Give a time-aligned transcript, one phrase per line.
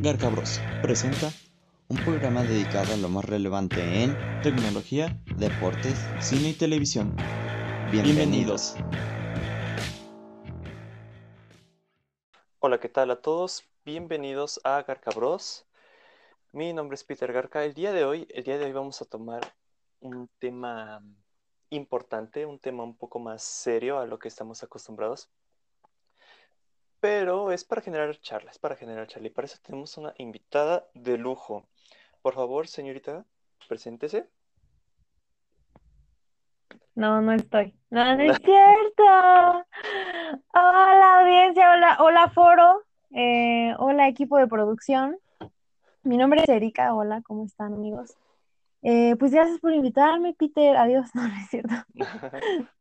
[0.00, 0.60] Garca Bros.
[0.80, 1.32] presenta
[1.88, 7.16] un programa dedicado a lo más relevante en tecnología, deportes, cine y televisión.
[7.90, 8.76] Bienvenidos.
[12.60, 13.64] Hola, ¿qué tal a todos?
[13.84, 15.66] Bienvenidos a Garca Bros.
[16.52, 17.64] Mi nombre es Peter Garca.
[17.64, 19.52] El día de hoy, el día de hoy vamos a tomar
[19.98, 21.02] un tema
[21.70, 25.28] importante, un tema un poco más serio a lo que estamos acostumbrados.
[27.00, 29.28] Pero es para generar charla, es para generar charla.
[29.28, 31.64] Y para eso tenemos una invitada de lujo.
[32.22, 33.24] Por favor, señorita,
[33.68, 34.28] preséntese.
[36.94, 37.74] No, no estoy.
[37.90, 39.04] No, no es cierto.
[40.52, 42.82] Hola audiencia, hola, hola foro,
[43.12, 45.16] eh, hola equipo de producción.
[46.02, 48.16] Mi nombre es Erika, hola, ¿cómo están amigos?
[48.82, 50.76] Eh, pues gracias por invitarme, Peter.
[50.76, 51.74] Adiós, no, no es cierto.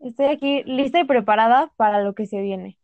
[0.00, 2.78] Estoy aquí lista y preparada para lo que se viene.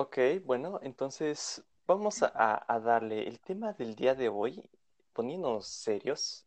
[0.00, 4.62] Ok, bueno, entonces vamos a, a darle el tema del día de hoy,
[5.12, 6.46] poniéndonos serios,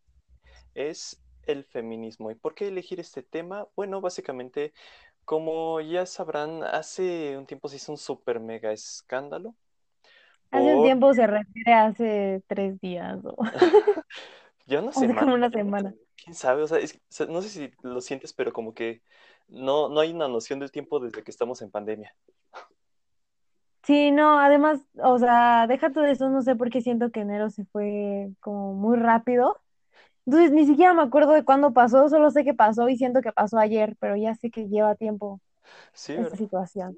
[0.75, 2.31] es el feminismo.
[2.31, 3.67] ¿Y por qué elegir este tema?
[3.75, 4.73] Bueno, básicamente,
[5.25, 9.55] como ya sabrán, hace un tiempo se hizo un super mega escándalo.
[10.51, 13.35] Hace un tiempo se refiere a hace tres días o,
[14.67, 15.93] Ya una o sea, semana, como una semana.
[16.15, 16.63] ¿Quién sabe?
[16.63, 19.01] O sea, es- o sea, no sé si lo sientes, pero como que
[19.47, 22.15] no, no hay una noción del tiempo desde que estamos en pandemia.
[23.83, 27.49] Sí, no, además, o sea, déjate de eso, no sé por qué siento que enero
[27.49, 29.59] se fue como muy rápido.
[30.25, 33.33] Entonces, ni siquiera me acuerdo de cuándo pasó, solo sé que pasó y siento que
[33.33, 35.41] pasó ayer, pero ya sé que lleva tiempo
[35.93, 36.97] Sí, esta situación.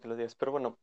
[0.00, 0.34] Que lo digas.
[0.34, 0.78] Pero bueno,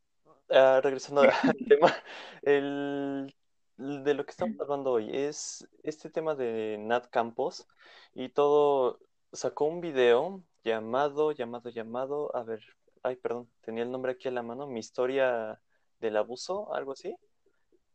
[0.49, 1.31] ah, regresando al
[1.67, 1.93] tema,
[2.41, 3.33] el,
[3.77, 7.67] de lo que estamos hablando hoy es este tema de Nat Campos
[8.15, 8.99] y todo,
[9.31, 12.61] sacó un video llamado, llamado, llamado, a ver,
[13.03, 15.59] ay, perdón, tenía el nombre aquí a la mano, Mi historia
[15.99, 17.15] del abuso, algo así.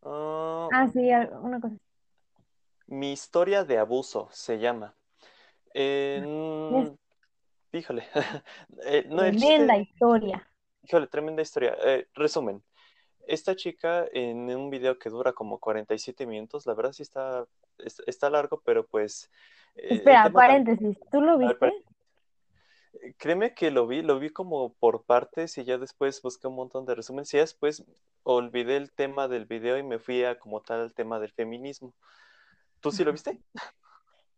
[0.03, 1.11] Ah, Ah, sí,
[1.43, 1.77] una cosa.
[2.87, 4.95] Mi historia de abuso se llama.
[5.75, 6.23] Eh,
[6.71, 6.93] Es
[7.73, 8.05] híjole,
[8.85, 10.49] Eh, no, tremenda chiste, historia.
[10.83, 11.77] híjole, tremenda historia.
[11.85, 12.63] Eh, resumen.
[13.27, 17.47] Esta chica en un video que dura como 47 minutos, la verdad sí está,
[17.79, 19.31] es- está largo, pero pues
[19.77, 21.67] eh, Espera, paréntesis, ¿tú lo ver, viste?
[21.67, 21.88] espérate.
[23.17, 26.87] Créeme que lo vi, lo vi como por partes y ya después busqué un montón
[26.87, 27.85] de resúmenes y ya después
[28.23, 31.95] olvidé el tema del video y me fui a como tal al tema del feminismo.
[32.81, 33.41] ¿Tú sí lo viste?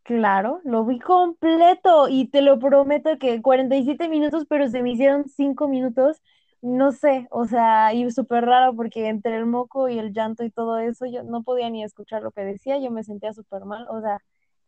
[0.03, 5.29] Claro, lo vi completo y te lo prometo que 47 minutos, pero se me hicieron
[5.29, 6.21] 5 minutos,
[6.63, 10.51] no sé, o sea, y súper raro porque entre el moco y el llanto y
[10.51, 13.87] todo eso, yo no podía ni escuchar lo que decía, yo me sentía súper mal,
[13.89, 14.19] o sea,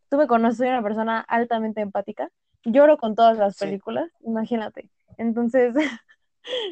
[0.09, 2.29] tú me conoces, soy una persona altamente empática,
[2.65, 3.65] lloro con todas las Sí.
[3.65, 4.89] películas, imagínate.
[5.17, 5.73] Entonces,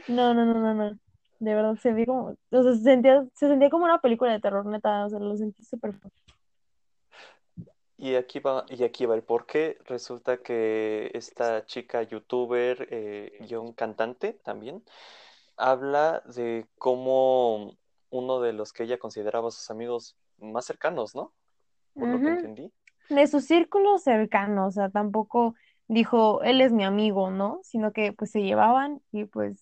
[0.08, 1.00] no, no, no, no, no,
[1.40, 4.40] de verdad se vi como, o sea, se sentía, se sentía como una película de
[4.40, 6.20] terror, neta, o sea, lo sentí súper fuerte.
[7.98, 9.78] Y aquí va, y aquí va el porqué.
[9.86, 14.84] Resulta que esta chica youtuber, eh, guion cantante también,
[15.56, 17.78] habla de cómo
[18.10, 21.32] uno de los que ella consideraba sus amigos más cercanos, ¿no?
[21.94, 22.72] Por lo que entendí.
[23.10, 25.54] de su círculo cercano, o sea, tampoco
[25.92, 27.60] dijo, él es mi amigo, ¿no?
[27.64, 29.62] Sino que pues se llevaban y pues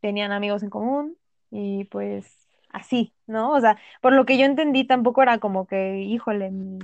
[0.00, 1.16] tenían amigos en común
[1.50, 3.52] y pues así, ¿no?
[3.52, 6.78] O sea, por lo que yo entendí, tampoco era como que, híjole, mi,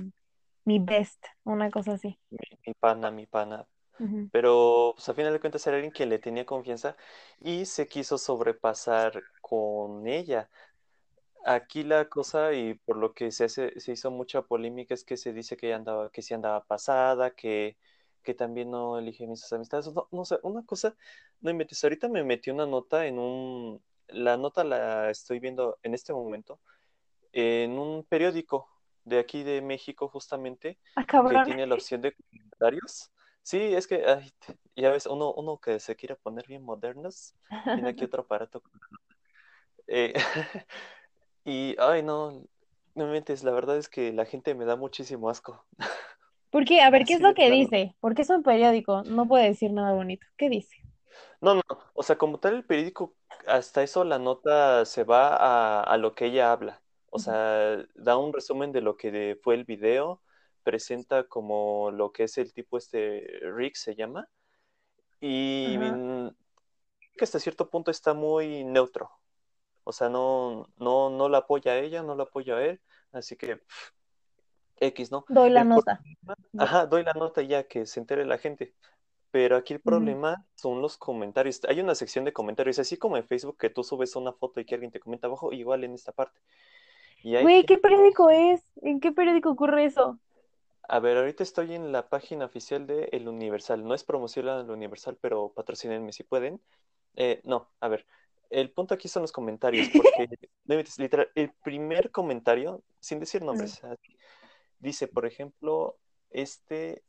[0.63, 2.17] mi best, una cosa así.
[2.29, 3.67] Mi, mi pana, mi pana.
[4.31, 6.95] Pero pues a final de cuentas era alguien que le tenía confianza
[7.41, 10.49] y se quiso sobrepasar con ella.
[11.45, 15.17] Aquí la cosa, y por lo que se hace, se hizo mucha polémica, es que
[15.17, 17.75] se dice que ella andaba, que sí andaba pasada, que,
[18.23, 19.93] que también no elige sus amistades.
[19.93, 20.95] No, no sé, una cosa,
[21.41, 21.83] no inventes.
[21.83, 26.59] Ahorita me metí una nota en un, la nota la estoy viendo en este momento,
[27.31, 28.69] en un periódico
[29.05, 33.11] de aquí de México, justamente, Ah, que tiene la opción de comentarios.
[33.41, 34.31] Sí, es que, ay,
[34.75, 38.61] ya ves, uno, uno que se quiere poner bien modernos, tiene aquí otro aparato.
[39.87, 40.13] Eh,
[41.45, 42.31] Y, ay, no,
[42.95, 45.65] no me mentes, la verdad es que la gente me da muchísimo asco.
[46.51, 46.81] ¿Por qué?
[46.81, 47.55] A ver, ¿qué es lo que plano.
[47.55, 47.95] dice?
[47.99, 50.25] Porque es un periódico, no puede decir nada bonito.
[50.37, 50.77] ¿Qué dice?
[51.41, 51.61] No, no,
[51.93, 53.15] o sea, como tal el periódico,
[53.47, 56.81] hasta eso la nota se va a, a lo que ella habla.
[57.11, 60.21] O sea, da un resumen de lo que fue el video,
[60.63, 64.27] presenta como lo que es el tipo este, Rick se llama,
[65.19, 66.29] y mm,
[67.17, 69.09] que hasta cierto punto está muy neutro.
[69.83, 72.81] O sea, no, no, no la apoya a ella, no la apoya a él,
[73.11, 73.59] así que
[74.81, 75.25] X, ¿no?
[75.27, 76.01] Doy la El nota.
[76.25, 78.73] problema, ajá, doy la nota ya que se entere la gente.
[79.31, 81.61] Pero aquí el problema son los comentarios.
[81.67, 84.65] Hay una sección de comentarios, así como en Facebook que tú subes una foto y
[84.65, 86.39] que alguien te comenta abajo, igual en esta parte.
[87.23, 88.63] Y hay Güey, ¿qué periódico es?
[88.81, 90.19] ¿En qué periódico ocurre eso?
[90.87, 93.83] A ver, ahorita estoy en la página oficial de El Universal.
[93.83, 96.59] No es promoción al Universal, pero patrocínenme si pueden.
[97.15, 98.07] Eh, no, a ver.
[98.49, 100.27] El punto aquí son los comentarios, porque
[100.97, 104.15] literal, el primer comentario, sin decir nombres, así,
[104.79, 105.97] dice, por ejemplo,
[106.29, 107.03] este,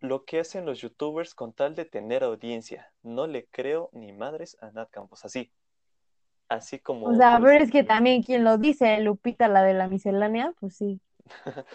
[0.00, 2.92] lo que hacen los youtubers con tal de tener audiencia.
[3.02, 5.24] No le creo ni madres a Nat Campos.
[5.24, 5.50] Así.
[6.48, 7.06] Así como.
[7.06, 10.76] O sea, pero es que también quien lo dice, Lupita, la de la miscelánea, pues
[10.76, 11.00] sí.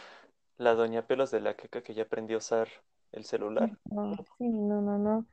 [0.58, 2.68] La doña Pelos de la queca que ya aprendió a usar
[3.12, 3.78] el celular.
[3.86, 5.26] No, sí, no, no, no.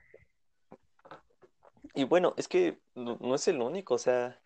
[1.94, 4.38] Y bueno, es que no, no es el único, o sea,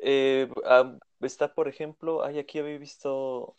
[0.00, 3.56] eh, ah, está, por ejemplo, ay, aquí había visto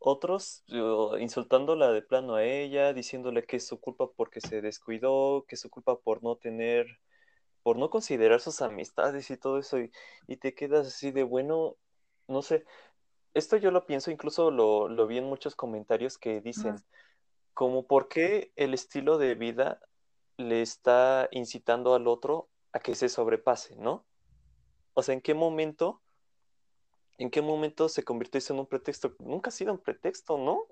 [0.00, 5.44] otros yo, insultándola de plano a ella, diciéndole que es su culpa porque se descuidó,
[5.46, 6.86] que es su culpa por no tener,
[7.62, 9.92] por no considerar sus amistades y todo eso, y,
[10.26, 11.76] y te quedas así de, bueno,
[12.26, 12.64] no sé,
[13.34, 16.76] esto yo lo pienso, incluso lo, lo vi en muchos comentarios que dicen,
[17.54, 19.80] como por qué el estilo de vida
[20.36, 24.06] le está incitando al otro a que se sobrepase, ¿no?
[24.94, 26.00] O sea, ¿en qué momento,
[27.22, 29.14] en qué momento se convirtió eso en un pretexto?
[29.20, 30.66] Nunca ha sido un pretexto, ¿no?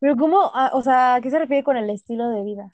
[0.00, 0.50] Pero ¿cómo?
[0.54, 2.70] Ah, o sea, ¿a qué se refiere con el estilo de vida?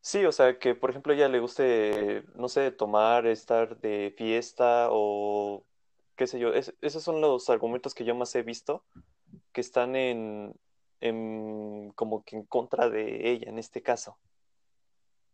[0.00, 4.14] Sí, o sea, que por ejemplo a ella le guste, no sé, tomar, estar de
[4.16, 5.64] fiesta o
[6.16, 6.52] qué sé yo.
[6.54, 8.84] Es- esos son los argumentos que yo más he visto
[9.52, 10.54] que están en,
[11.00, 14.18] en como que en contra de ella en este caso.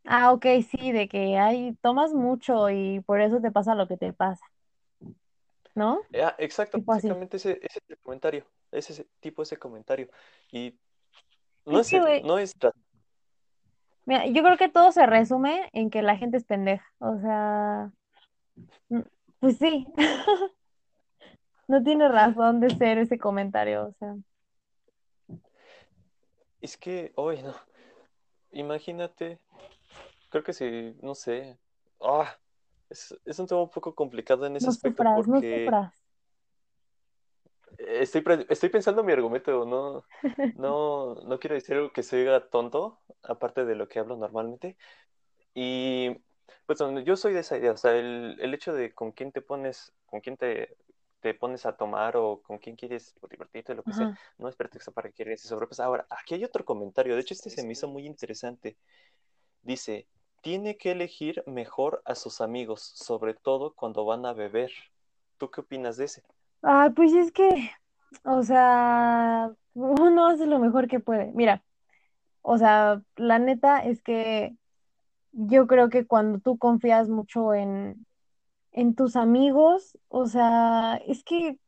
[0.06, 3.96] Ah, ok, sí, de que ay, tomas mucho y por eso te pasa lo que
[3.96, 4.44] te pasa,
[5.74, 6.00] ¿no?
[6.14, 7.08] Ah, exacto, Tipo así.
[7.08, 10.08] exactamente ese, ese es el comentario, ese, tipo ese comentario.
[10.50, 10.74] Y
[11.66, 12.54] no Es es, que, el- güey, no es,
[14.04, 16.84] mira, yo creo que todo se resume en que la gente es pendeja.
[16.98, 17.90] O sea,
[18.90, 19.00] mm,
[19.40, 19.86] pues sí,
[21.68, 23.86] no tiene razón de ser ese comentario.
[23.86, 24.14] O sea,
[26.60, 27.54] es que, hoy no,
[28.52, 29.38] imagínate,
[30.30, 31.58] creo que sí, no sé,
[32.00, 32.36] ah,
[32.92, 35.66] es, es un tema un poco complicado en ese no aspecto sufras, porque
[37.78, 40.04] estoy, estoy pensando mi argumento, no,
[40.56, 44.76] no, no quiero decir algo que se oiga tonto, aparte de lo que hablo normalmente,
[45.54, 46.10] y
[46.66, 49.42] pues yo soy de esa idea, o sea, el, el hecho de con quién te
[49.42, 50.76] pones, con quién te,
[51.20, 54.56] te pones a tomar o con quién quieres pues, divertirte, lo que sea, no es
[54.56, 55.86] pretexto para que quieras sobrepasar.
[55.86, 58.76] Ahora, aquí hay otro comentario, de hecho este se me hizo muy interesante.
[59.62, 60.06] Dice,
[60.42, 64.70] tiene que elegir mejor a sus amigos, sobre todo cuando van a beber.
[65.38, 66.22] ¿Tú qué opinas de ese?
[66.62, 67.70] Ah, pues es que,
[68.24, 71.32] o sea, uno hace lo mejor que puede.
[71.32, 71.62] Mira,
[72.42, 74.56] o sea, la neta es que
[75.32, 78.06] yo creo que cuando tú confías mucho en,
[78.72, 81.58] en tus amigos, o sea, es que,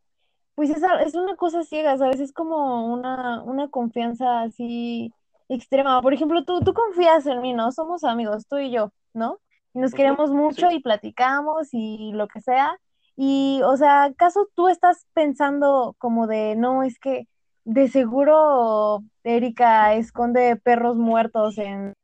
[0.54, 2.20] pues es, es una cosa ciega, ¿sabes?
[2.20, 5.12] Es como una, una confianza así
[5.48, 6.00] extrema.
[6.02, 7.72] Por ejemplo, tú, tú confías en mí, ¿no?
[7.72, 9.38] Somos amigos, tú y yo, ¿no?
[9.74, 10.76] Y nos queremos mucho sí.
[10.76, 12.76] y platicamos y lo que sea.
[13.16, 17.28] Y, o sea, ¿acaso tú estás pensando como de, no, es que
[17.64, 21.94] de seguro Erika esconde perros muertos en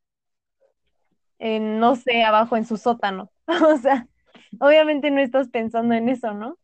[1.40, 3.32] en, no sé, abajo en su sótano.
[3.74, 4.06] O sea,
[4.60, 6.56] obviamente no estás pensando en eso, ¿no?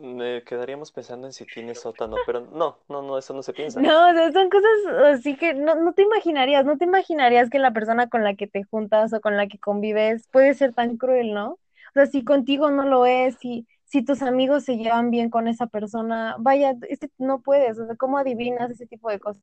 [0.00, 3.80] Me quedaríamos pensando en si tiene sótano, pero no, no, no, eso no se piensa.
[3.80, 4.70] No, o sea, son cosas
[5.14, 8.46] así que no, no te imaginarías, no te imaginarías que la persona con la que
[8.46, 11.52] te juntas o con la que convives puede ser tan cruel, ¿no?
[11.52, 11.58] O
[11.94, 15.66] sea, si contigo no lo es, si, si tus amigos se llevan bien con esa
[15.66, 19.42] persona, vaya, es que no puedes, o sea, ¿cómo adivinas ese tipo de cosas?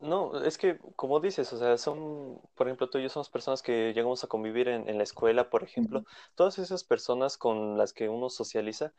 [0.00, 3.62] No, es que, como dices, o sea, son, por ejemplo, tú y yo somos personas
[3.62, 7.92] que llegamos a convivir en, en la escuela, por ejemplo, todas esas personas con las
[7.92, 8.92] que uno socializa,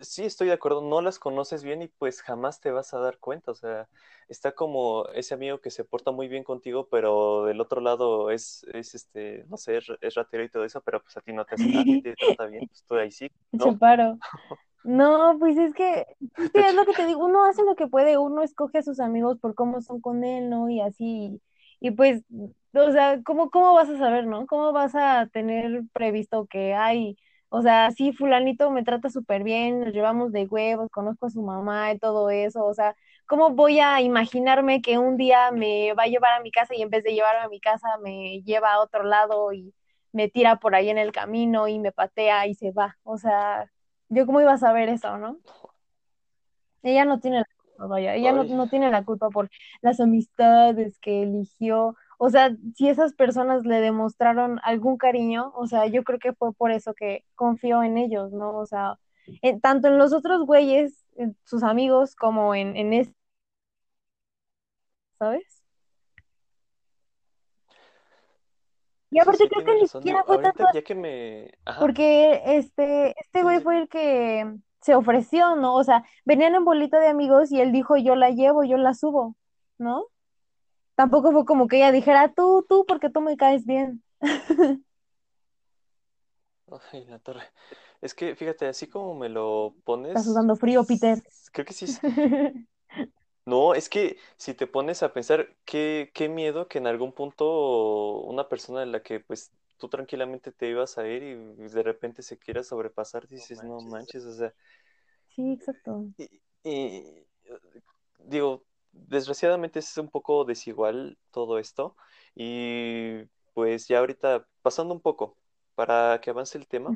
[0.00, 3.18] sí estoy de acuerdo, no las conoces bien y pues jamás te vas a dar
[3.18, 3.88] cuenta, o sea,
[4.28, 8.66] está como ese amigo que se porta muy bien contigo, pero del otro lado es,
[8.74, 11.54] es este, no sé, es, ratero y todo eso, pero pues a ti no te
[11.54, 13.64] hace nada, te trata bien, pues tú ahí sí, ¿no?
[13.64, 14.18] Chaparo.
[14.86, 16.06] No, pues es que,
[16.54, 19.36] es lo que te digo, uno hace lo que puede, uno escoge a sus amigos
[19.40, 20.70] por cómo son con él, ¿no?
[20.70, 21.42] Y así,
[21.80, 22.22] y pues,
[22.72, 24.46] o sea, ¿cómo, cómo vas a saber, ¿no?
[24.46, 27.16] ¿Cómo vas a tener previsto que hay,
[27.48, 31.42] o sea, sí, fulanito me trata súper bien, nos llevamos de huevos, conozco a su
[31.42, 32.94] mamá y todo eso, o sea,
[33.26, 36.82] ¿cómo voy a imaginarme que un día me va a llevar a mi casa y
[36.82, 39.74] en vez de llevarme a mi casa me lleva a otro lado y
[40.12, 42.96] me tira por ahí en el camino y me patea y se va?
[43.02, 43.68] O sea...
[44.08, 45.38] Yo cómo iba a saber eso, ¿no?
[46.82, 47.44] Ella no tiene...
[47.78, 49.50] vaya, ella no, no tiene la culpa por
[49.82, 51.96] las amistades que eligió.
[52.18, 56.52] O sea, si esas personas le demostraron algún cariño, o sea, yo creo que fue
[56.54, 58.56] por eso que confió en ellos, ¿no?
[58.56, 58.98] O sea,
[59.42, 63.14] en- tanto en los otros güeyes, en sus amigos, como en, en este,
[65.18, 65.65] ¿sabes?
[69.10, 71.50] Y aparte sí creo que ni siquiera fue tanto ya que me...
[71.64, 75.74] Ajá, porque este, este güey fue el que se ofreció, ¿no?
[75.74, 78.94] O sea, venían en bolita de amigos y él dijo, yo la llevo, yo la
[78.94, 79.36] subo,
[79.78, 80.06] ¿no?
[80.94, 84.02] Tampoco fue como que ella dijera, tú, tú, porque tú me caes bien.
[86.92, 87.42] Ay, la torre.
[88.00, 91.22] Es que, fíjate, así como me lo Estás pones, sudando frío, Peter.
[91.52, 91.86] creo que sí.
[93.46, 98.20] No, es que si te pones a pensar, qué, qué miedo que en algún punto
[98.22, 101.34] una persona en la que pues tú tranquilamente te ibas a ir y
[101.68, 104.52] de repente se quiera sobrepasar, dices, no manches, o sea,
[105.28, 106.06] Sí, exacto.
[106.18, 107.26] y, y,
[108.18, 108.62] digo,
[108.92, 111.96] desgraciadamente es un poco desigual todo esto
[112.34, 113.22] y
[113.54, 115.36] pues ya ahorita pasando un poco
[115.74, 116.94] para que avance el tema.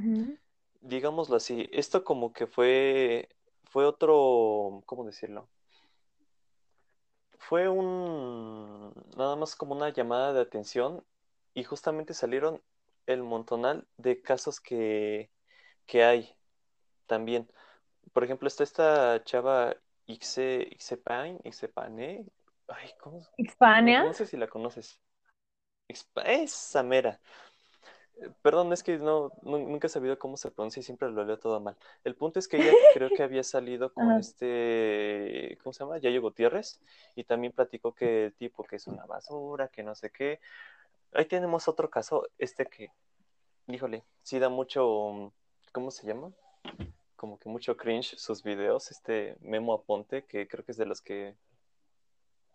[0.83, 3.29] Digámoslo así, esto como que fue,
[3.65, 5.49] fue otro, ¿cómo decirlo?
[7.41, 11.05] Fue un, nada más como una llamada de atención
[11.55, 12.63] y justamente salieron
[13.07, 15.31] el montonal de casos que,
[15.87, 16.37] que hay
[17.07, 17.51] también.
[18.13, 19.75] Por ejemplo, está esta chava
[20.07, 22.27] Ixe, Ixepain, Ixepane,
[22.69, 23.19] ay, ¿cómo?
[23.21, 24.05] No, Hispania.
[24.05, 25.01] no sé si la conoces.
[25.89, 27.21] Esa mera.
[28.43, 31.39] Perdón, es que no, nu- nunca he sabido cómo se pronuncia y siempre lo leo
[31.39, 31.77] todo mal.
[32.05, 34.19] El punto es que ella creo que había salido con Ajá.
[34.21, 35.99] este, ¿cómo se llama?
[35.99, 36.81] Yayo Gutiérrez
[37.15, 40.41] y también platicó que el tipo que es una basura, que no sé qué.
[41.13, 42.93] Ahí tenemos otro caso, este que,
[43.67, 45.33] híjole, sí da mucho,
[45.73, 46.31] ¿cómo se llama?
[47.17, 51.01] Como que mucho cringe sus videos, este Memo Aponte, que creo que es de los
[51.01, 51.35] que,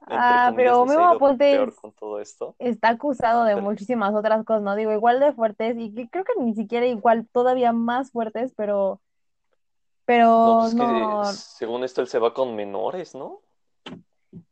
[0.07, 2.55] Ah, pero Memo Aponte peor es- con todo esto.
[2.59, 4.75] está acusado de Pero- muchísimas otras cosas, ¿no?
[4.75, 8.99] Digo, igual de fuertes y que creo que ni siquiera igual, todavía más fuertes, pero,
[8.99, 13.39] No, pero pues que no, según esto él se va con menores, ¿no?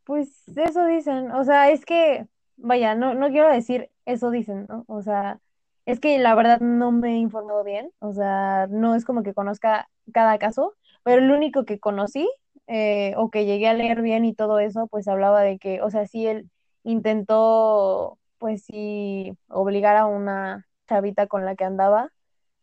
[0.04, 4.84] Pues eso dicen, o sea, es que, vaya, no, no quiero decir eso dicen, ¿no?
[4.88, 5.40] O sea,
[5.86, 9.34] es que la verdad no me he informado bien, o sea, no es como que
[9.34, 10.74] conozca cada caso,
[11.04, 12.30] pero el único que conocí
[12.68, 15.90] eh, o que llegué a leer bien y todo eso, pues hablaba de que, o
[15.90, 16.50] sea, sí él
[16.84, 22.12] intentó, pues sí, obligar a una chavita con la que andaba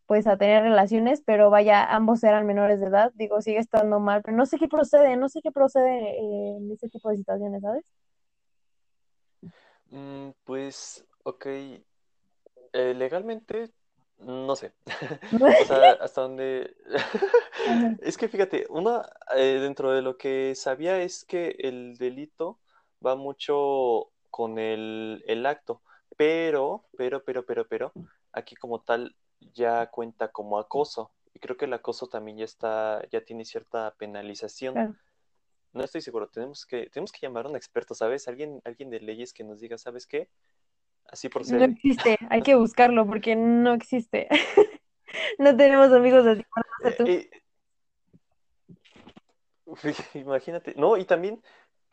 [0.06, 4.22] pues a tener relaciones, pero vaya, ambos eran menores de edad, digo, sigue estando mal,
[4.22, 7.62] pero no sé qué procede, no sé qué procede eh, en ese tipo de situaciones,
[7.62, 7.84] ¿sabes?
[9.90, 11.84] Mm, pues, ok, eh,
[12.72, 13.70] legalmente,
[14.20, 14.72] no sé.
[15.62, 16.74] O sea, hasta donde...
[18.00, 22.58] Es que fíjate, una, eh, dentro de lo que sabía es que el delito
[23.04, 25.82] va mucho con el, el acto,
[26.16, 27.92] pero, pero, pero, pero, pero,
[28.32, 29.14] aquí como tal
[29.54, 31.10] ya cuenta como acoso.
[31.34, 34.74] Y creo que el acoso también ya está, ya tiene cierta penalización.
[34.74, 34.94] Claro.
[35.72, 38.26] No estoy seguro, tenemos que, tenemos que llamar a un experto, ¿sabes?
[38.26, 40.28] Alguien, alguien de leyes que nos diga, ¿sabes qué?
[41.10, 44.28] Así No existe, hay que buscarlo porque no existe.
[45.40, 46.42] No tenemos amigos así,
[46.84, 47.04] sé tú.
[47.04, 47.30] Eh,
[49.66, 51.42] eh, imagínate, no, y también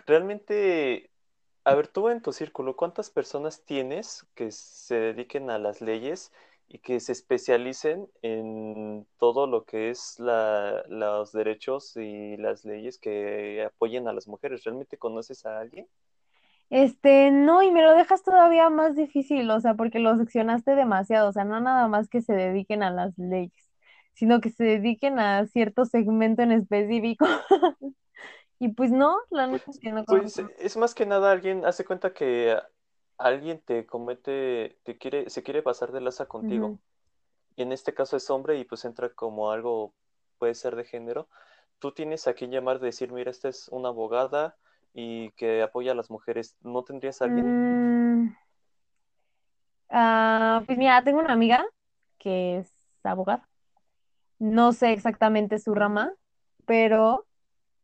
[0.06, 1.10] realmente,
[1.64, 6.32] a ver, tú en tu círculo, ¿cuántas personas tienes que se dediquen a las leyes
[6.68, 13.00] y que se especialicen en todo lo que es la, los derechos y las leyes
[13.00, 14.64] que apoyen a las mujeres?
[14.64, 15.88] ¿Realmente conoces a alguien?
[16.70, 21.30] Este, no, y me lo dejas todavía más difícil, o sea, porque lo seccionaste demasiado,
[21.30, 23.54] o sea, no nada más que se dediquen a las leyes,
[24.14, 27.26] sino que se dediquen a cierto segmento en específico.
[28.60, 31.66] Y pues no, la Pues, neta es que no pues es más que nada alguien,
[31.66, 32.58] hace cuenta que
[33.18, 36.78] alguien te comete, te quiere, se quiere pasar de laza contigo.
[37.56, 39.94] Y en este caso es hombre y pues entra como algo,
[40.40, 41.30] puede ser de género,
[41.80, 44.58] tú tienes a quien llamar, decir, mira, esta es una abogada
[45.00, 47.46] y que apoya a las mujeres, ¿no tendrías alguien?
[47.46, 48.36] Mm,
[49.90, 51.64] ah, pues mira, tengo una amiga
[52.18, 52.74] que es
[53.04, 53.48] abogada.
[54.40, 56.14] No sé exactamente su rama,
[56.66, 57.28] pero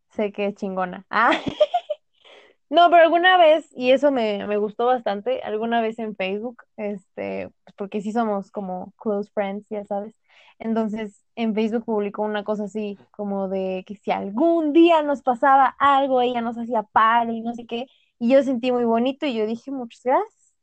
[0.09, 1.05] sé que es chingona.
[1.11, 1.31] Ah,
[2.71, 7.51] no, pero alguna vez, y eso me, me gustó bastante, alguna vez en Facebook, este,
[7.63, 10.15] pues porque sí somos como close friends, ya sabes.
[10.59, 15.75] Entonces, en Facebook publicó una cosa así, como de que si algún día nos pasaba
[15.79, 17.87] algo, ella nos hacía paro y no sé qué.
[18.19, 20.53] Y yo sentí muy bonito y yo dije, muchas gracias,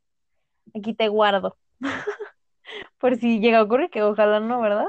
[0.75, 1.57] aquí te guardo.
[2.99, 4.87] Por si llega a ocurrir, que ojalá no, ¿verdad?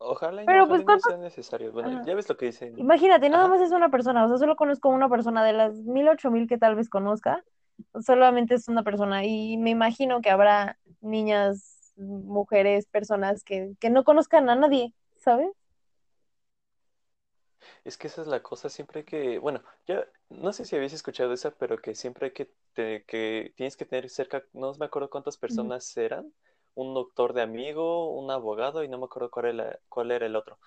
[0.00, 1.72] Ojalá y Pero, no, pues, ojalá y no ¿cuántos- sea necesario.
[1.72, 2.02] Bueno, Ajá.
[2.06, 2.78] ya ves lo que dicen.
[2.78, 3.54] Imagínate, nada Ajá.
[3.54, 6.46] más es una persona, o sea, solo conozco una persona de las mil, ocho mil
[6.48, 7.42] que tal vez conozca,
[8.00, 14.04] solamente es una persona y me imagino que habrá niñas, mujeres, personas que, que no
[14.04, 15.50] conozcan a nadie, ¿sabes?
[17.84, 20.92] Es que esa es la cosa, siempre hay que, bueno, ya no sé si habéis
[20.92, 24.86] escuchado esa, pero que siempre hay que, te- que tienes que tener cerca, no me
[24.86, 26.32] acuerdo cuántas personas eran,
[26.74, 30.36] un doctor de amigo, un abogado y no me acuerdo cuál era, cuál era el
[30.36, 30.58] otro.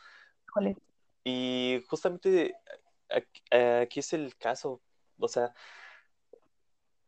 [0.47, 0.75] Híjole.
[1.23, 2.55] Y justamente
[3.09, 4.81] aquí, aquí es el caso,
[5.19, 5.53] o sea,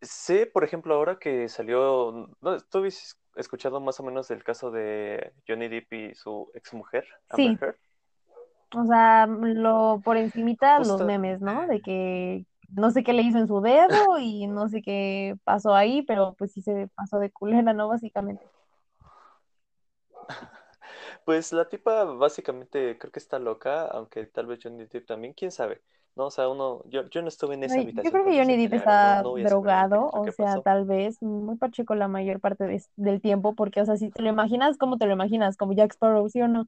[0.02, 2.60] sé, por ejemplo, ahora que salió, ¿no?
[2.62, 7.48] ¿tú habéis escuchado más o menos del caso de Johnny Depp y su exmujer, Sí.
[7.48, 7.78] Amber Heard?
[8.76, 11.68] O sea, lo por encimita los memes, ¿no?
[11.68, 15.76] De que no sé qué le hizo en su dedo y no sé qué pasó
[15.76, 17.88] ahí, pero pues sí se pasó de culera, ¿no?
[17.88, 18.46] Básicamente.
[21.26, 25.52] Pues la tipa básicamente creo que está loca, aunque tal vez Johnny Depp también, quién
[25.52, 25.82] sabe.
[26.16, 28.38] No, o sea, uno, yo, yo no estuve en esa Ay, habitación Yo creo que
[28.40, 30.64] Johnny Depp está no, no drogado, o sea, pasó.
[30.64, 34.22] tal vez muy pacheco la mayor parte de- del tiempo, porque, o sea, si te
[34.22, 35.58] lo imaginas, ¿cómo te lo imaginas?
[35.58, 36.68] Como Jack Sparrow, ¿sí o no?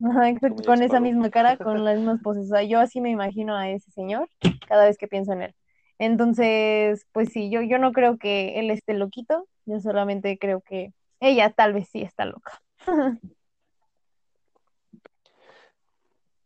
[0.04, 2.44] Ajá, exacto, con esa misma cara, con las mismas poses.
[2.44, 4.28] O sea, yo así me imagino a ese señor
[4.66, 5.54] cada vez que pienso en él.
[5.98, 10.92] Entonces, pues sí, yo, yo no creo que él esté loquito, yo solamente creo que
[11.20, 12.62] ella tal vez sí está loca.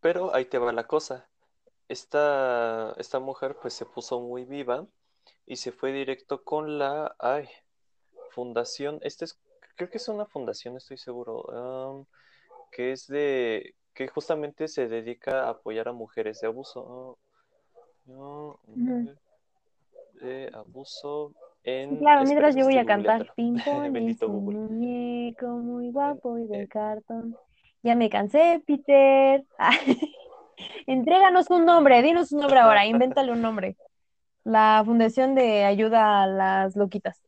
[0.01, 1.29] Pero ahí te va la cosa.
[1.89, 4.87] Esta, esta mujer pues se puso muy viva
[5.47, 7.49] y se fue directo con la, ay,
[8.31, 9.39] fundación, este es,
[9.77, 12.07] creo que es una fundación, estoy seguro,
[12.73, 17.19] que es de, que justamente se dedica a apoyar a mujeres de abuso.
[17.19, 17.25] ah,
[18.07, 19.15] no, Ujú.
[20.21, 21.99] de abuso en...
[21.99, 23.33] claro, mientras yo voy a cantar.
[23.35, 27.37] Pimpón es Bendito un muñeco muy guapo y de cartón.
[27.83, 29.45] Ya me cansé, Peter.
[30.87, 33.77] Entréganos un nombre, dinos un nombre ahora, invéntale un nombre.
[34.45, 37.23] La Fundación de Ayuda a las Loquitas.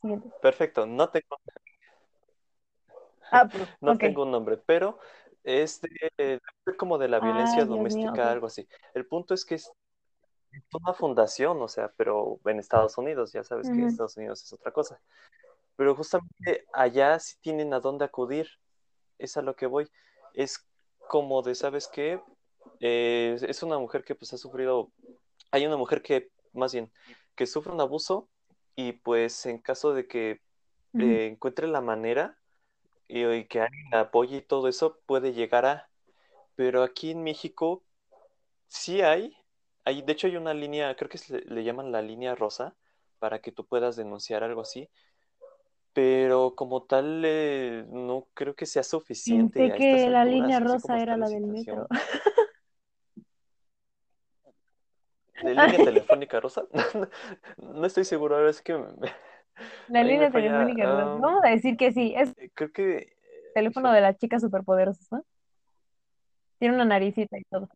[0.00, 0.28] Siguiente.
[0.42, 1.38] Perfecto, no tengo,
[3.34, 3.48] Ah,
[3.80, 3.98] no ok.
[3.98, 4.98] tengo un nombre, pero
[5.42, 6.40] es de,
[6.76, 8.68] como de la violencia Ay, Dios mío, doméstica, algo así.
[8.94, 9.72] El punto es que es
[10.72, 13.84] una fundación, o sea, pero en Estados Unidos, ya sabes que.
[13.84, 15.00] Estados Unidos es otra cosa.
[15.76, 18.48] Pero justamente allá sí tienen a dónde acudir,
[19.18, 19.88] es a lo que voy.
[20.32, 20.64] Es
[21.08, 22.22] como de, ¿sabes qué?
[22.80, 24.90] Eh, es una mujer que pues ha sufrido,
[25.50, 26.90] hay una mujer que, más bien,
[27.34, 28.28] que sufre un abuso
[28.76, 30.40] y pues en caso de que
[30.98, 32.38] eh, encuentre la manera
[33.08, 35.88] y, y que alguien la apoye y todo eso, puede llegar a...
[36.56, 37.82] Pero aquí en México
[38.68, 39.36] sí hay,
[39.84, 42.76] hay, de hecho hay una línea, creo que se le, le llaman la línea rosa,
[43.18, 44.90] para que tú puedas denunciar algo así,
[45.94, 51.16] pero como tal eh, no creo que sea suficiente Pensé que la línea rosa era
[51.16, 51.86] la la del metro.
[51.94, 52.34] situación.
[55.42, 56.64] ¿De línea telefónica rosa?
[57.58, 58.86] No estoy seguro, ahora es que me-
[59.88, 61.04] La ahí línea telefónica rosa.
[61.04, 63.16] am, Vamos a decir que sí, es creo que, eh,
[63.54, 65.24] teléfono de las chicas superpoderosas, ¿no?
[66.58, 67.68] Tiene una naricita y todo.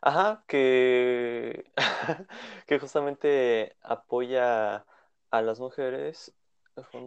[0.00, 1.64] Ajá, que,
[2.66, 4.84] que justamente apoya
[5.30, 6.34] a las mujeres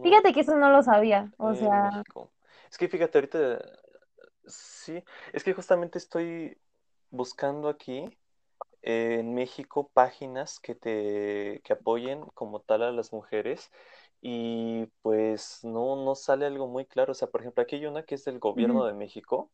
[0.02, 1.30] Fíjate que eso no lo sabía.
[1.38, 2.32] O sea, México.
[2.70, 3.58] Es que fíjate, ahorita
[4.46, 6.58] sí, es que justamente estoy
[7.10, 8.08] buscando aquí
[8.86, 13.72] eh, en México páginas que te que apoyen como tal a las mujeres
[14.20, 17.12] y pues no, no sale algo muy claro.
[17.12, 19.50] O sea, por ejemplo, aquí hay una que es del gobierno de México.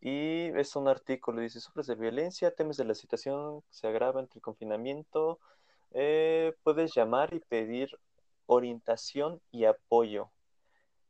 [0.00, 4.38] Y es un artículo, dice, sufres de violencia, temes de la situación, se agrava entre
[4.38, 5.40] el confinamiento,
[5.92, 7.98] eh, puedes llamar y pedir
[8.46, 10.30] orientación y apoyo.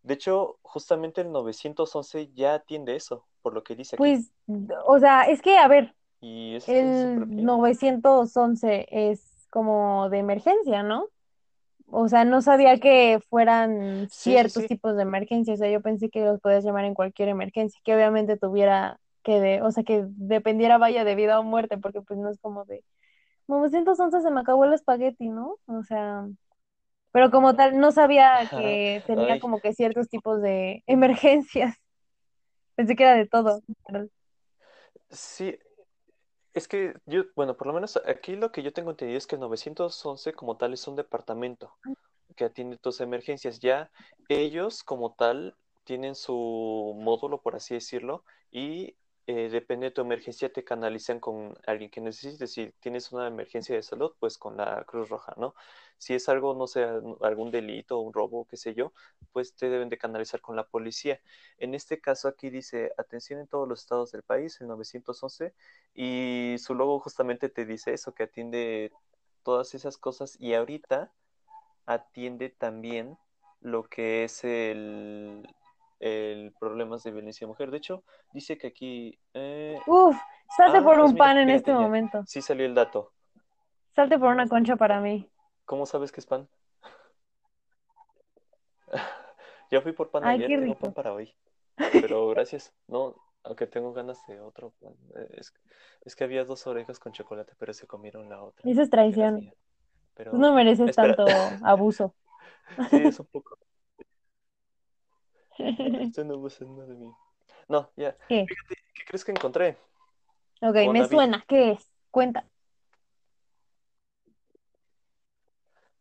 [0.03, 3.99] De hecho, justamente el 911 ya atiende eso, por lo que dice aquí.
[3.99, 4.31] Pues,
[4.87, 7.31] o sea, es que, a ver, Y eso el bien.
[7.45, 11.09] 911 es como de emergencia, ¿no?
[11.87, 14.67] O sea, no sabía que fueran Sí, ciertos sí.
[14.67, 15.55] tipos de emergencia.
[15.55, 19.41] O sea, yo pensé que los podías llamar en cualquier emergencia, que obviamente tuviera que
[19.41, 22.65] de, o sea, que dependiera vaya de vida o muerte, porque pues no es como
[22.67, 22.85] de
[23.49, 25.59] 911 se me acabó el espagueti, ¿no?
[25.67, 26.27] O sea,
[27.13, 31.77] pero como tal, no sabía que tenía Ay, como que ciertos tipos de emergencias.
[32.77, 33.63] Pensé que era de todo.
[35.11, 35.59] sí,
[36.57, 39.37] es que yo, bueno, por lo menos aquí lo que yo tengo entendido es que
[39.37, 41.71] el 911 como tal es un departamento.
[42.35, 43.61] que atiende tus emergencias.
[43.61, 43.91] Ya
[44.29, 48.97] ellos como tal tienen su módulo, por así decirlo, y
[49.29, 52.53] eh, depende de tu emergencia, te canalizan con alguien que necesites.
[52.53, 55.55] Si tienes una emergencia de salud, pues con la Cruz Roja, ¿no?
[55.99, 56.85] Si es algo, no sé,
[57.23, 58.93] algún delito, un robo, qué sé yo,
[59.33, 61.21] pues te deben de canalizar con la policía.
[61.59, 65.55] En este caso aquí dice, atención en todos los estados del país, el 911,
[65.95, 68.93] y su logo justamente te dice eso, que atiende
[69.43, 71.13] todas esas cosas y ahorita
[71.87, 73.19] atiende también
[73.61, 75.49] lo que es el,
[76.01, 77.71] el problemas de violencia de mujer.
[77.71, 79.19] De hecho, dice que aquí...
[79.35, 79.79] Eh...
[79.87, 80.17] Uf,
[80.57, 82.23] salte ah, por pues un pan en este momento.
[82.27, 83.13] Sí salió el dato.
[83.95, 85.29] Salte por una concha para mí.
[85.65, 86.49] ¿Cómo sabes que es pan?
[89.71, 91.35] ya fui por pan ayer, tengo pan para hoy.
[91.93, 92.73] Pero gracias.
[92.87, 94.95] No, aunque tengo ganas de otro pan.
[95.17, 95.41] Eh,
[96.05, 98.69] es, que había dos orejas con chocolate, pero se comieron la otra.
[98.71, 99.53] Eso es traición.
[100.15, 100.33] Pero...
[100.33, 101.25] no mereces tanto
[101.63, 102.15] abuso.
[102.91, 103.59] sí, es un poco.
[105.59, 107.13] No abusa nada de mí.
[107.69, 108.17] No, ya.
[108.29, 108.47] ¿Qué?
[108.47, 109.77] ¿qué crees que encontré?
[110.61, 111.45] Ok, me suena.
[111.47, 111.91] ¿Qué es?
[112.11, 112.47] Cuenta.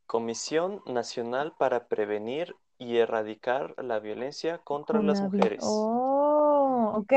[0.05, 5.59] Comisión Nacional para Prevenir y Erradicar la Violencia contra las Mujeres.
[5.63, 7.13] Oh, ok.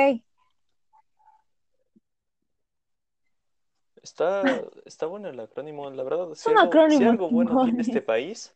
[4.02, 6.28] Está, está bueno el acrónimo, la verdad.
[6.34, 6.98] Si un algo, acrónimo.
[6.98, 8.52] Si algo bueno tiene este país,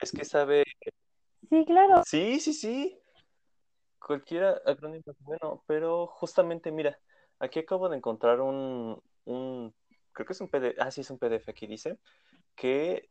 [0.00, 0.64] es que sabe.
[1.48, 2.02] Sí, claro.
[2.06, 2.98] Sí, sí, sí.
[4.04, 6.98] Cualquiera acrónimo es bueno, pero justamente, mira,
[7.38, 9.74] aquí acabo de encontrar un, un
[10.12, 11.98] creo que es un PDF, ah, sí, es un PDF aquí, dice,
[12.54, 13.08] que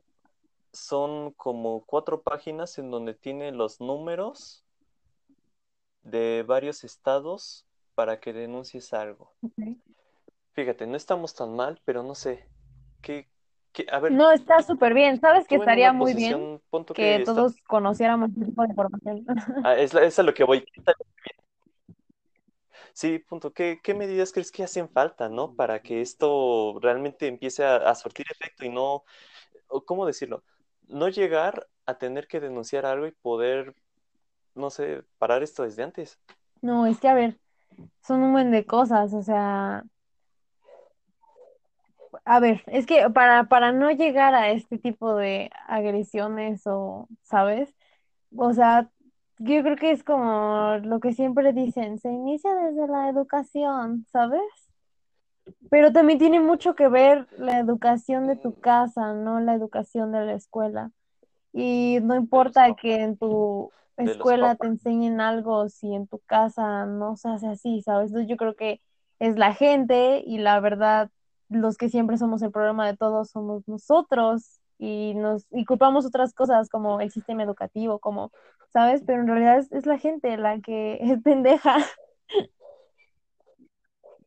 [0.73, 4.65] son como cuatro páginas en donde tiene los números
[6.04, 9.34] de varios estados para que denuncies algo.
[10.54, 12.47] Fíjate, no estamos tan mal, pero no sé.
[13.02, 13.28] ¿Qué,
[13.91, 15.19] a ver, no, está súper bien.
[15.19, 16.62] ¿Sabes que estaría muy bien
[16.93, 19.25] que, todos conociéramos este tipo de información?
[19.65, 20.65] Ah, es, es a lo que voy.
[22.93, 23.53] Sí, punto.
[23.53, 25.55] ¿Qué, ¿Qué, medidas crees que hacen falta, no?
[25.55, 29.03] Para que esto realmente empiece a, a surtir efecto y no,
[29.86, 30.43] ¿cómo decirlo?
[30.89, 33.75] no llegar a tener que denunciar algo y poder,
[34.55, 36.19] no sé, parar esto desde antes.
[36.62, 37.39] No, es que a ver,
[38.01, 39.84] son un buen de cosas, o sea,
[42.26, 47.74] a ver, es que para, para no llegar a este tipo de agresiones o, ¿sabes?
[48.36, 48.89] O sea,
[49.39, 54.41] yo creo que es como lo que siempre dicen, se inicia desde la educación, ¿sabes?
[55.69, 60.26] Pero también tiene mucho que ver la educación de tu casa, no la educación de
[60.26, 60.91] la escuela.
[61.54, 67.15] Y no importa que en tu escuela te enseñen algo si en tu casa no
[67.15, 68.10] se hace así, ¿sabes?
[68.10, 68.82] Entonces yo creo que
[69.19, 71.10] es la gente y la verdad,
[71.50, 76.34] los que siempre somos el problema de todos somos nosotros y nos y culpamos otras
[76.34, 78.32] cosas como el sistema educativo, como,
[78.72, 79.04] ¿sabes?
[79.06, 81.78] Pero en realidad es, es la gente la que es pendeja.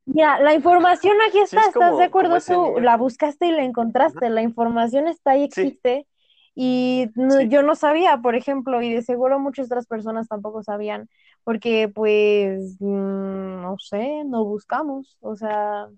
[0.05, 2.81] Ya, la información aquí está, ¿estás de acuerdo tú?
[2.81, 6.07] La buscaste y la encontraste, la información está y existe.
[6.55, 7.09] Y
[7.49, 11.09] yo no sabía, por ejemplo, y de seguro muchas otras personas tampoco sabían,
[11.45, 15.89] porque pues, mm, no sé, no buscamos, o sea...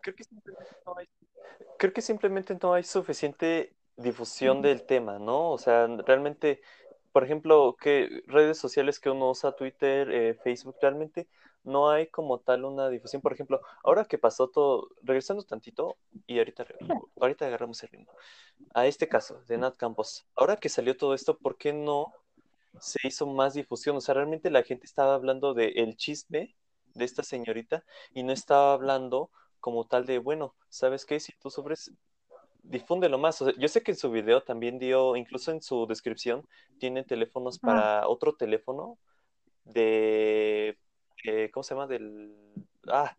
[0.00, 1.08] Creo que simplemente no hay,
[1.78, 5.50] creo que simplemente no hay suficiente difusión del tema, ¿no?
[5.50, 6.60] O sea, realmente,
[7.12, 11.28] por ejemplo, que redes sociales que uno usa, Twitter, eh, Facebook, realmente
[11.64, 13.22] no hay como tal una difusión.
[13.22, 16.66] Por ejemplo, ahora que pasó todo, regresando tantito, y ahorita,
[17.20, 18.12] ahorita agarramos el ritmo,
[18.74, 22.12] a este caso de Nat Campos, ahora que salió todo esto, ¿por qué no
[22.80, 23.96] se hizo más difusión?
[23.96, 26.54] O sea, realmente la gente estaba hablando del el chisme
[26.94, 29.30] de esta señorita y no estaba hablando
[29.60, 31.20] como tal de, bueno, ¿sabes qué?
[31.20, 31.92] Si tú sobres,
[32.62, 33.42] difúndelo más.
[33.58, 36.46] yo sé que en su video también dio, incluso en su descripción,
[36.78, 38.98] tiene teléfonos para otro teléfono
[39.64, 40.78] de
[41.24, 41.86] eh, ¿cómo se llama?
[41.86, 42.34] Del,
[42.88, 43.16] ah,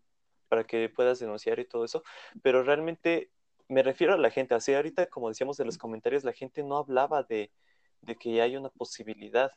[0.48, 2.02] para que puedas denunciar y todo eso,
[2.42, 3.30] pero realmente
[3.68, 6.76] me refiero a la gente, así ahorita, como decíamos en los comentarios, la gente no
[6.76, 7.52] hablaba de,
[8.00, 9.52] de que hay una posibilidad,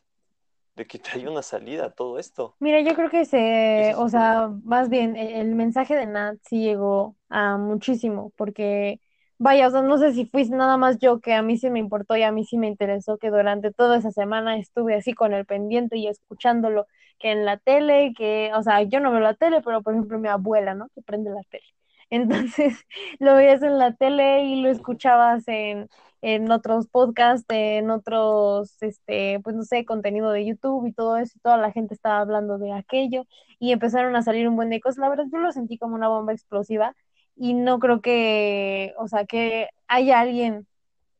[0.75, 2.55] de que hay una salida a todo esto.
[2.59, 7.17] Mira, yo creo que se, o sea, más bien el mensaje de Nat sí llegó
[7.29, 9.01] a muchísimo, porque
[9.37, 11.79] vaya, o sea, no sé si fuiste nada más yo que a mí sí me
[11.79, 15.33] importó y a mí sí me interesó que durante toda esa semana estuve así con
[15.33, 16.87] el pendiente y escuchándolo
[17.19, 20.17] que en la tele, que, o sea, yo no veo la tele, pero por ejemplo
[20.19, 20.87] mi abuela, ¿no?
[20.95, 21.65] Que prende la tele.
[22.13, 22.75] Entonces
[23.19, 25.89] lo veías en la tele y lo escuchabas en,
[26.21, 31.33] en otros podcasts, en otros, este, pues no sé, contenido de YouTube y todo eso,
[31.35, 33.25] y toda la gente estaba hablando de aquello
[33.59, 34.99] y empezaron a salir un buen de cosas.
[34.99, 36.95] La verdad, yo lo sentí como una bomba explosiva
[37.35, 40.67] y no creo que, o sea, que haya alguien,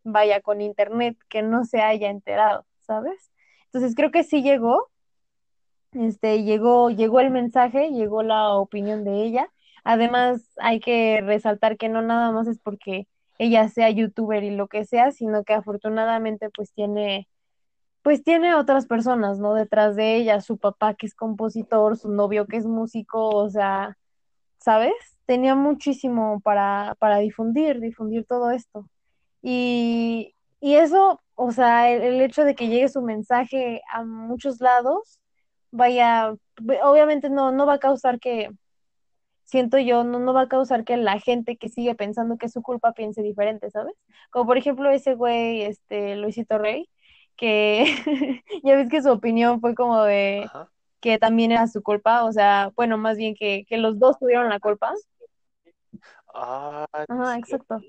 [0.04, 3.32] vaya, con internet que no se haya enterado, ¿sabes?
[3.66, 4.90] Entonces creo que sí llegó,
[5.94, 9.50] este, llegó, llegó el mensaje, llegó la opinión de ella.
[9.84, 14.68] Además, hay que resaltar que no nada más es porque ella sea youtuber y lo
[14.68, 17.28] que sea, sino que afortunadamente pues tiene,
[18.04, 19.54] pues tiene otras personas, ¿no?
[19.56, 23.98] Detrás de ella, su papá que es compositor, su novio que es músico, o sea,
[24.60, 24.94] ¿sabes?
[25.26, 28.90] Tenía muchísimo para, para difundir, difundir todo esto.
[29.42, 34.62] Y, y eso, o sea, el, el hecho de que llegue su mensaje a muchos
[34.62, 35.20] lados,
[35.72, 36.36] vaya,
[36.84, 38.50] obviamente no, no va a causar que,
[39.54, 42.54] siento yo, no, no va a causar que la gente que sigue pensando que es
[42.54, 43.96] su culpa piense diferente, ¿sabes?
[44.32, 46.90] Como por ejemplo ese güey, este, Luisito Rey,
[47.38, 47.86] que
[48.64, 50.72] ya ves que su opinión fue como de Ajá.
[51.02, 54.50] que también era su culpa, o sea, bueno, más bien que, que los dos tuvieron
[54.50, 54.94] la culpa.
[56.34, 57.80] Ah, Ajá, exacto.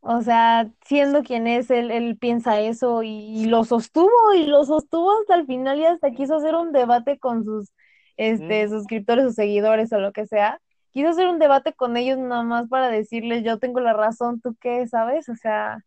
[0.00, 4.64] O sea, siendo quien es, él, él piensa eso y, y lo sostuvo y lo
[4.64, 7.72] sostuvo hasta el final y hasta quiso hacer un debate con sus
[8.16, 10.60] este, Mm, suscriptores o seguidores o lo que sea.
[10.92, 14.56] Quiso hacer un debate con ellos nada más para decirles yo tengo la razón, ¿tú
[14.60, 15.28] qué sabes?
[15.28, 15.84] O sea,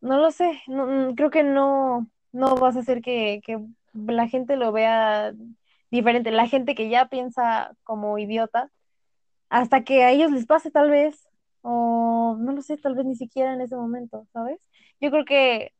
[0.00, 3.60] no lo sé, no, mm, creo que no, no vas a hacer que, que
[3.94, 5.32] la gente lo vea
[5.90, 8.70] diferente, la gente que ya piensa como idiota
[9.48, 11.28] hasta que a ellos les pase tal vez,
[11.62, 14.60] o no lo sé, tal vez ni siquiera en ese momento, ¿sabes?
[15.00, 15.72] Yo creo que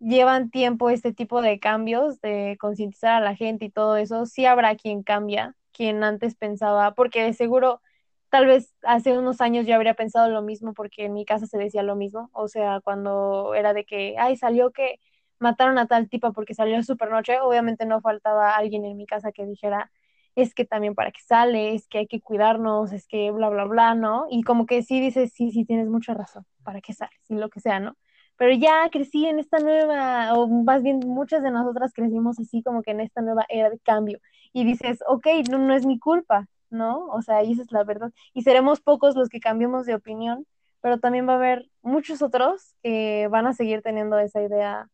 [0.00, 4.46] llevan tiempo este tipo de cambios, de concientizar a la gente y todo eso, sí
[4.46, 7.82] habrá quien cambia, quien antes pensaba, porque de seguro,
[8.30, 11.58] tal vez hace unos años yo habría pensado lo mismo, porque en mi casa se
[11.58, 15.00] decía lo mismo, o sea, cuando era de que, ay, salió que
[15.38, 19.46] mataron a tal tipa porque salió supernoche, obviamente no faltaba alguien en mi casa que
[19.46, 19.90] dijera,
[20.34, 23.64] es que también para qué sale, es que hay que cuidarnos, es que bla, bla,
[23.64, 24.26] bla, ¿no?
[24.30, 27.48] Y como que sí dices, sí, sí, tienes mucha razón, para qué sales y lo
[27.50, 27.96] que sea, ¿no?
[28.36, 32.82] Pero ya crecí en esta nueva, o más bien muchas de nosotras crecimos así como
[32.82, 34.20] que en esta nueva era de cambio.
[34.52, 37.06] Y dices, ok, no, no es mi culpa, ¿no?
[37.08, 38.12] O sea, y esa es la verdad.
[38.34, 40.46] Y seremos pocos los que cambiemos de opinión,
[40.80, 44.88] pero también va a haber muchos otros que van a seguir teniendo esa idea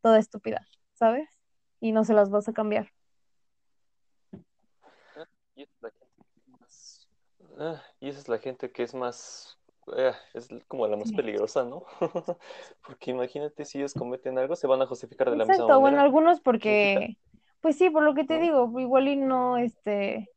[0.00, 1.28] toda estúpida, ¿sabes?
[1.80, 2.92] Y no se las vas a cambiar.
[5.56, 7.08] Y esa es la gente más,
[7.58, 9.58] ah, y esa es la gente que es más,
[9.96, 11.84] eh, es como la más peligrosa, ¿no?
[12.86, 15.98] Porque imagínate si ellos cometen algo, se van a justificar de la misma Exacto, bueno,
[15.98, 16.02] manera.
[16.02, 17.16] algunos porque,
[17.60, 20.28] pues sí, por lo que te digo, igual y no, este,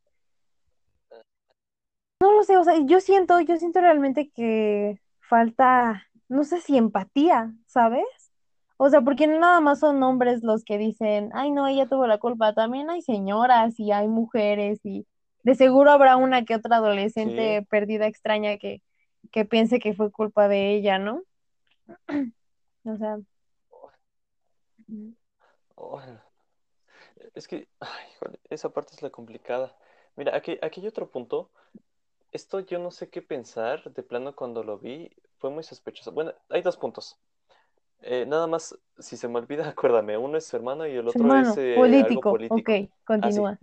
[2.38, 7.52] lo sé, o sea, yo siento, yo siento realmente que falta, no sé si empatía,
[7.66, 8.04] ¿sabes?
[8.78, 12.06] O sea, porque no nada más son hombres los que dicen, ay, no, ella tuvo
[12.06, 15.06] la culpa, también hay señoras y hay mujeres y
[15.44, 16.76] de seguro habrá una que otra
[17.14, 17.30] Sí.
[17.30, 18.82] adolescente perdida extraña que,
[19.32, 21.22] que piense que fue culpa de ella, ¿no?
[22.84, 23.18] O sea,
[24.88, 25.12] mm,
[25.76, 26.00] Oh,
[27.34, 28.06] es que, ay,
[28.50, 29.76] esa parte es la complicada.
[30.16, 31.50] Mira, aquí, aquí hay otro punto.
[32.30, 33.92] Esto yo no sé qué pensar.
[33.92, 36.12] De plano, cuando lo vi, fue muy sospechoso.
[36.12, 37.18] Bueno, hay dos puntos.
[38.00, 40.16] Eh, nada más, si se me olvida, acuérdame.
[40.16, 42.72] Uno es su hermano y el otro es eh, algo político, ok, político.
[42.72, 43.42] Ah, sí.
[43.42, 43.58] continúa.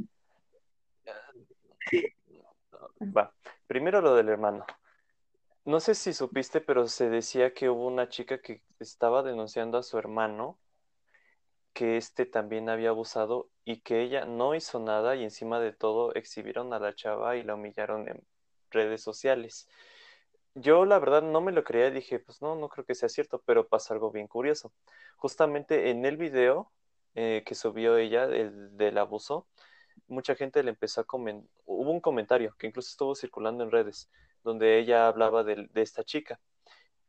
[3.16, 3.34] Va.
[3.68, 4.66] Primero lo del hermano.
[5.66, 9.84] No sé si supiste, pero se decía que hubo una chica que estaba denunciando a
[9.84, 10.60] su hermano,
[11.74, 16.14] que este también había abusado y que ella no hizo nada y encima de todo
[16.14, 18.24] exhibieron a la chava y la humillaron en
[18.72, 19.68] redes sociales.
[20.56, 23.42] Yo la verdad no me lo creía, dije, pues no, no creo que sea cierto,
[23.46, 24.72] pero pasa algo bien curioso.
[25.18, 26.72] Justamente en el video
[27.14, 29.48] eh, que subió ella, el del abuso,
[30.08, 34.10] mucha gente le empezó a comentar, hubo un comentario que incluso estuvo circulando en redes,
[34.44, 36.40] donde ella hablaba de, de esta chica.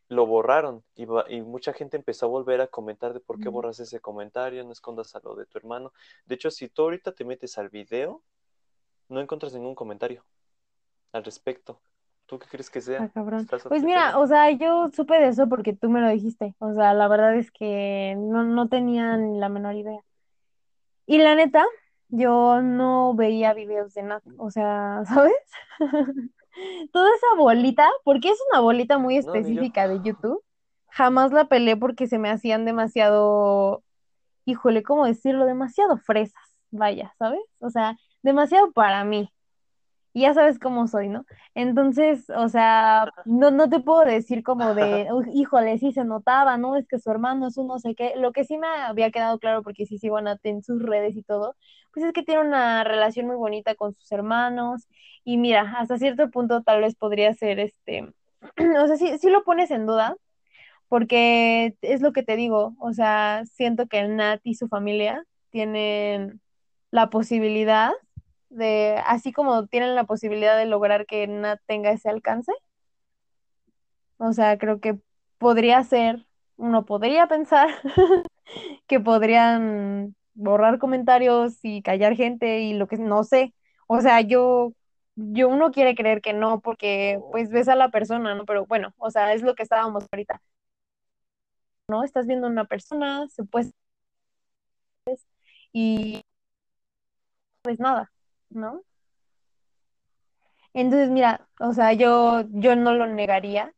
[0.09, 3.81] Lo borraron y, y mucha gente empezó a volver a comentar de por qué borras
[3.81, 5.92] ese comentario, no escondas a lo de tu hermano.
[6.27, 8.23] De hecho, si tú ahorita te metes al video,
[9.09, 10.25] no encuentras ningún comentario
[11.17, 11.81] al respecto.
[12.27, 13.09] ¿Tú qué crees que Ah, sea?
[13.09, 13.41] cabrón.
[13.43, 16.55] ¿Estás Pues mira, o sea, yo supe de eso porque tú me lo dijiste.
[16.59, 20.01] O sea, la verdad es que no, no tenía ni la menor idea.
[21.07, 21.65] Y la neta,
[22.09, 24.23] yo no veía videos de nada.
[24.39, 25.35] O sea, ¿sabes?
[26.93, 29.65] Toda esa bolita, porque es una bolita muy No, ni yo.
[29.65, 30.43] específica de YouTube,
[30.89, 33.83] jamás la pelé porque se me hacían demasiado,
[34.47, 35.47] híjole, ¿cómo decirlo?
[35.47, 37.41] Demasiado fresas, vaya, ¿sabes?
[37.61, 39.31] O sea, demasiado para mí.
[40.17, 41.27] Y ya sabes cómo soy, ¿no?
[41.55, 46.57] Entonces, o sea, no, no te puedo decir como de, "Uy, híjole, sí se notaba,
[46.57, 46.75] ¿no?
[46.77, 48.15] Es que su hermano es un no sé qué.
[48.17, 51.17] Lo que sí me había quedado claro, porque sí sigo a Nat en sus redes
[51.17, 51.55] y todo,
[51.93, 54.89] pues es que tiene una relación muy bonita con sus hermanos.
[55.23, 58.09] Y mira, hasta cierto punto tal vez podría ser este,
[58.83, 60.17] o sea, sí, sí lo pones en duda,
[60.89, 66.41] porque es lo que te digo, o sea, siento que Nat y su familia tienen
[66.91, 67.93] la posibilidad
[68.57, 72.53] de, así como tienen la posibilidad de lograr que Nat tenga ese alcance.
[74.19, 74.99] O sea, creo que
[75.38, 77.69] podría ser, uno podría pensar
[78.87, 83.55] que podrían borrar comentarios y callar gente y lo que no sé.
[83.88, 84.73] O sea, yo,
[85.16, 88.45] yo uno quiere creer que no, porque pues ves a la persona, ¿no?
[88.47, 90.40] Pero bueno, o sea, es lo que estábamos ahorita.
[91.88, 92.03] ¿No?
[92.05, 93.71] Estás viendo a una persona, puede
[95.73, 96.23] y
[97.62, 98.11] pues nada,
[98.51, 98.83] ¿no?
[100.75, 103.73] Entonces, mira, o sea, yo, yo no lo negaría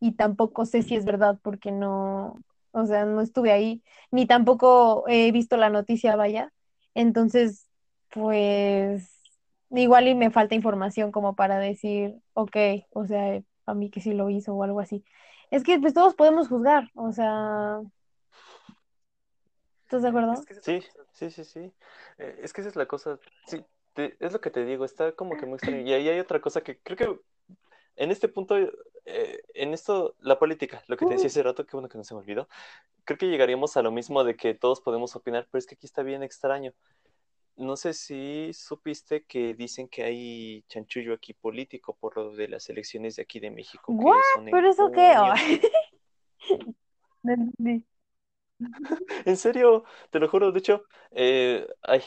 [0.00, 5.04] y tampoco sé si es verdad porque no, o sea, no estuve ahí, ni tampoco
[5.08, 6.52] he visto la noticia, vaya.
[6.94, 7.68] Entonces,
[8.10, 9.10] pues
[9.70, 12.56] igual y me falta información como para decir, ok,
[12.92, 15.04] o sea, a mí que sí lo hizo o algo así.
[15.50, 17.80] Es que pues todos podemos juzgar, o sea,
[19.84, 20.34] ¿estás de acuerdo?
[20.62, 20.82] Sí,
[21.12, 21.72] sí, sí, sí.
[22.18, 25.12] Eh, es que esa es la cosa, sí, te- es lo que te digo, está
[25.12, 25.82] como que muy extraño.
[25.88, 27.20] Y ahí hay otra cosa que creo que
[27.96, 31.72] en este punto, eh, en esto, la política, lo que te decía hace rato, qué
[31.72, 32.48] bueno que no se me olvidó,
[33.04, 35.86] creo que llegaríamos a lo mismo de que todos podemos opinar, pero es que aquí
[35.86, 36.72] está bien extraño.
[37.56, 42.68] No sé si supiste que dicen que hay chanchullo aquí político por lo de las
[42.68, 44.16] elecciones de aquí de México, que ¿What?
[44.34, 45.14] son ¿Pero eso qué?
[47.22, 47.84] No entendí.
[49.26, 50.52] En serio, te lo juro.
[50.52, 52.02] De hecho, eh, ay,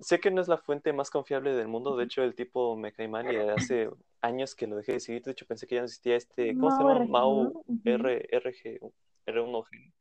[0.00, 1.96] sé que no es la fuente más confiable del mundo.
[1.96, 5.22] De hecho, el tipo me cae mal y hace años que lo dejé de seguir.
[5.22, 7.04] De hecho, pensé que ya no existía este, ¿cómo se Mau llama?
[7.04, 7.64] RG, Mau ¿no?
[7.84, 8.80] R, RG,
[9.26, 9.92] R1G.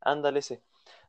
[0.00, 0.62] Ándale ese.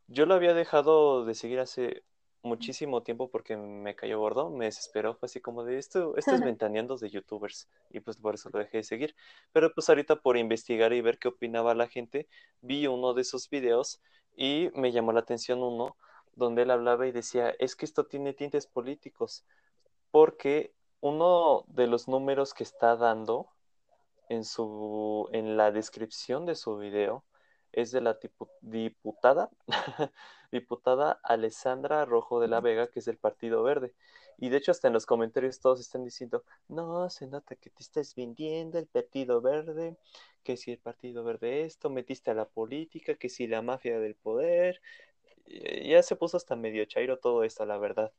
[0.08, 2.04] Yo lo había dejado de seguir hace
[2.44, 6.42] muchísimo tiempo porque me cayó gordo, me desesperó, fue así como de esto, esto es
[6.58, 9.16] ventaneando de youtubers y pues por eso lo dejé de seguir.
[9.54, 12.28] Pero pues ahorita por investigar y ver qué opinaba la gente,
[12.62, 14.02] vi uno de esos videos
[14.36, 15.96] y me llamó la atención uno
[16.36, 19.46] donde él hablaba y decía, es que esto tiene tintes políticos,
[20.12, 23.50] porque uno de los números que está dando
[24.30, 27.24] en su en la descripción de su video
[27.72, 29.50] es de la tipu- diputada
[30.52, 33.94] diputada Alessandra Rojo de la Vega, que es del Partido Verde.
[34.38, 37.84] Y de hecho hasta en los comentarios todos están diciendo, no, se nota que te
[37.84, 39.98] estás vendiendo el Partido Verde,
[40.44, 44.16] que si el Partido Verde esto, metiste a la política, que si la mafia del
[44.16, 44.82] poder.
[45.46, 48.12] Ya se puso hasta medio chairo todo esto, la verdad.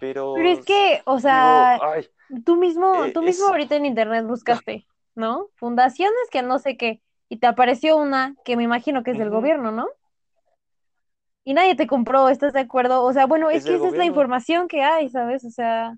[0.00, 2.08] Pero Pero es que, o sea, ay,
[2.44, 3.50] tú mismo, eh, tú mismo es...
[3.50, 5.48] ahorita en internet buscaste, ¿no?
[5.56, 9.30] Fundaciones que no sé qué, y te apareció una que me imagino que es del
[9.30, 9.86] gobierno, ¿no?
[11.44, 13.02] Y nadie te compró, ¿estás de acuerdo?
[13.04, 15.44] O sea, bueno, es es que esa es la información que hay, ¿sabes?
[15.44, 15.96] O sea,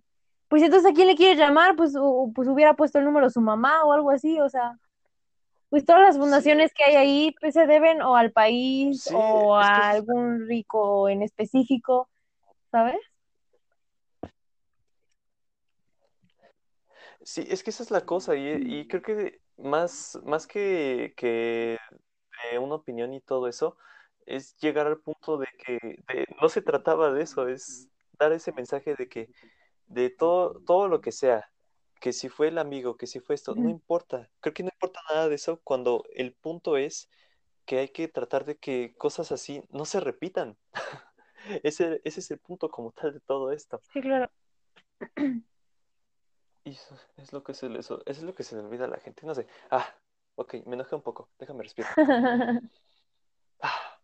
[0.49, 3.33] pues entonces a quién le quieres llamar, pues, o- pues hubiera puesto el número de
[3.33, 4.79] su mamá o algo así, o sea,
[5.71, 9.15] pues todas las Sí, fundaciones que hay ahí, pues se deben o al país sí,
[9.15, 12.09] o a es- algún rico en específico,
[12.73, 12.99] ¿sabes?
[17.23, 18.49] sí, es que esa es la cosa y,
[18.81, 21.79] y creo que más, más que, que
[22.53, 23.77] de una opinión y todo eso,
[24.27, 25.79] es llegar al punto de que
[26.09, 29.31] de- no se trataba de eso, es dar ese mensaje de que
[29.87, 31.51] de todo, todo lo que sea,
[32.01, 35.01] que si fue el amigo, que si fue esto, no importa, creo que no importa
[35.11, 37.09] nada de eso cuando el punto es
[37.65, 40.57] que hay que tratar de que cosas así no se repitan.
[41.63, 43.81] Ese, ese es el punto como tal de todo esto.
[43.93, 44.31] Sí, claro.
[46.65, 48.89] Y eso es lo que se le, eso es lo que se le olvida a
[48.89, 49.25] la gente.
[49.25, 49.47] No sé.
[49.71, 49.87] Ah,
[50.35, 51.31] ok, me enojé un poco.
[51.39, 51.91] Déjame respirar.
[53.61, 53.99] Ah,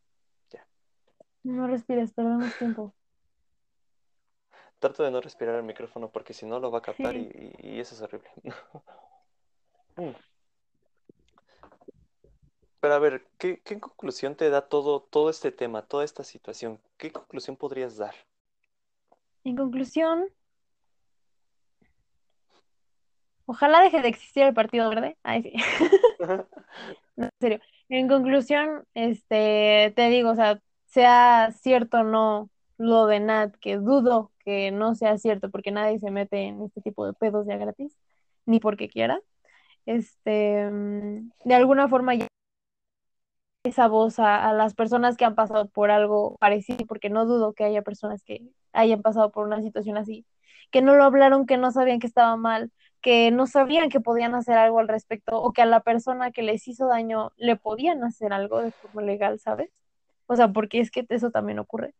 [0.50, 0.66] ya.
[1.42, 2.94] No respires, perdemos tiempo.
[4.84, 7.76] Trato de no respirar el micrófono porque si no lo va a captar y, y-
[7.76, 8.28] y eso es horrible.
[9.96, 10.10] Mm.
[12.80, 16.80] Pero a ver, ¿qué, qué conclusión te da todo, todo este tema, toda esta situación?
[16.98, 18.14] ¿Qué conclusión podrías dar?
[19.44, 20.26] En conclusión,
[23.46, 25.16] ojalá deje de existir el Partido Verde.
[25.22, 25.52] Ay, sí.
[27.16, 27.60] No, en serio.
[27.88, 33.76] En conclusión, este, te digo, o sea, sea cierto o no lo de Nat, que
[33.76, 37.56] dudo que no sea cierto, porque nadie se mete en este tipo de pedos ya
[37.56, 37.96] gratis,
[38.46, 39.20] ni porque quiera.
[39.86, 42.14] Este, mm, de alguna forma
[43.64, 47.54] esa voz a, a las personas que han pasado por algo parecido, porque no dudo
[47.54, 50.26] que haya personas que hayan pasado por una situación así,
[50.70, 54.34] que no lo hablaron, que no sabían que estaba mal, que no sabían que podían
[54.34, 58.02] hacer algo al respecto, o que a la persona que les hizo daño le podían
[58.04, 59.70] hacer algo de forma legal, ¿sabes?
[60.26, 61.94] O sea, porque es que eso también ocurre.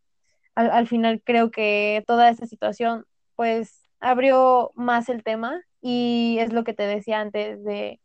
[0.54, 6.52] Al, al final creo que toda esta situación, pues, abrió más el tema y es
[6.52, 8.00] lo que te decía antes de,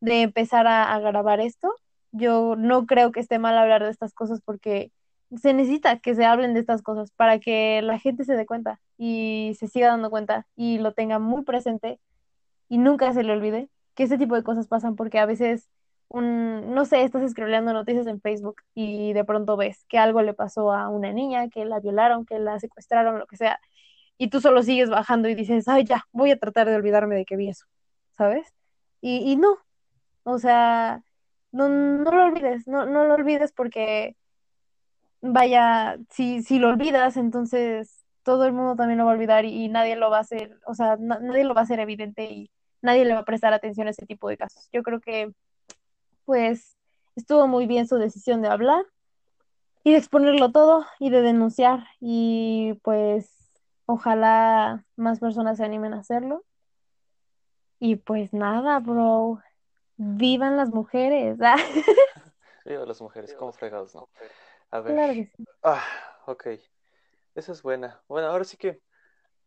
[0.00, 1.74] de empezar a, a grabar esto.
[2.12, 4.92] Yo no creo que esté mal hablar de estas cosas porque
[5.36, 8.80] se necesita que se hablen de estas cosas para que la gente se dé cuenta
[8.96, 12.00] y se siga dando cuenta y lo tenga muy presente
[12.68, 15.68] y nunca se le olvide que ese tipo de cosas pasan porque a veces
[16.08, 20.34] un, no sé, estás scrolleando noticias en Facebook y de pronto ves que algo le
[20.34, 23.60] pasó a una niña, que la violaron, que la secuestraron, lo que sea,
[24.18, 27.24] y tú solo sigues bajando y dices, ay, ya, voy a tratar de olvidarme de
[27.24, 27.66] que vi eso,
[28.12, 28.48] ¿sabes?
[29.00, 29.58] Y, y no,
[30.24, 31.02] o sea,
[31.52, 34.16] no, no lo olvides, no, no lo olvides porque,
[35.20, 39.68] vaya, si, si lo olvidas, entonces todo el mundo también lo va a olvidar y,
[39.68, 42.50] nadie lo va a hacer, o sea, na- nadie lo va a hacer evidente y
[42.82, 44.68] nadie le va a prestar atención a ese tipo de casos.
[44.72, 45.32] Yo creo que,
[46.28, 46.76] pues,
[47.16, 48.84] estuvo muy bien su decisión de hablar
[49.82, 53.50] y de exponerlo todo y de denunciar y pues
[53.86, 56.44] ojalá más personas se animen a hacerlo.
[57.80, 59.40] Y pues nada, bro,
[59.96, 61.38] vivan las mujeres.
[61.40, 61.56] Ah,
[62.66, 64.10] Digo, las mujeres, como fregados, ¿no?
[64.70, 64.96] A ver.
[64.96, 65.46] claro que sí.
[65.62, 65.82] Ah,
[66.26, 66.46] ok.
[67.36, 68.02] Esa es buena.
[68.06, 68.82] Bueno, ahora sí que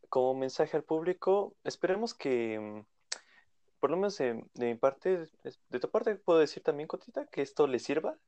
[0.08, 2.91] como mensaje al público, esperemos que, mm,
[3.82, 5.28] por lo menos de, de mi parte,
[5.70, 8.18] de tu parte puedo decir también, Cotita, que esto le sirva,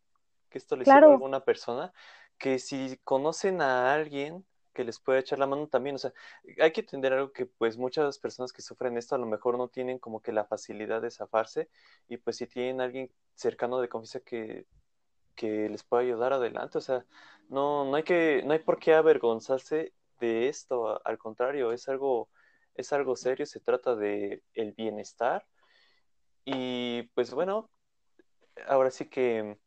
[0.50, 1.92] que esto le sirva a alguna persona,
[2.38, 6.12] que si conocen a alguien que les pueda echar la mano también, o sea,
[6.60, 9.68] hay que entender algo que pues muchas personas que sufren esto a lo mejor no
[9.68, 11.70] tienen como que la facilidad de zafarse
[12.08, 14.66] y pues si tienen alguien cercano de confianza que
[15.34, 16.78] que les pueda ayudar adelante.
[16.78, 17.04] O sea,
[17.48, 20.88] no, no hay que, no hay por qué avergonzarse de esto.
[20.88, 22.28] a- Al contrario, es algo,
[22.74, 25.46] es algo serio, se trata de el bienestar.
[26.44, 27.70] Y pues bueno,
[28.66, 29.58] ahora sí que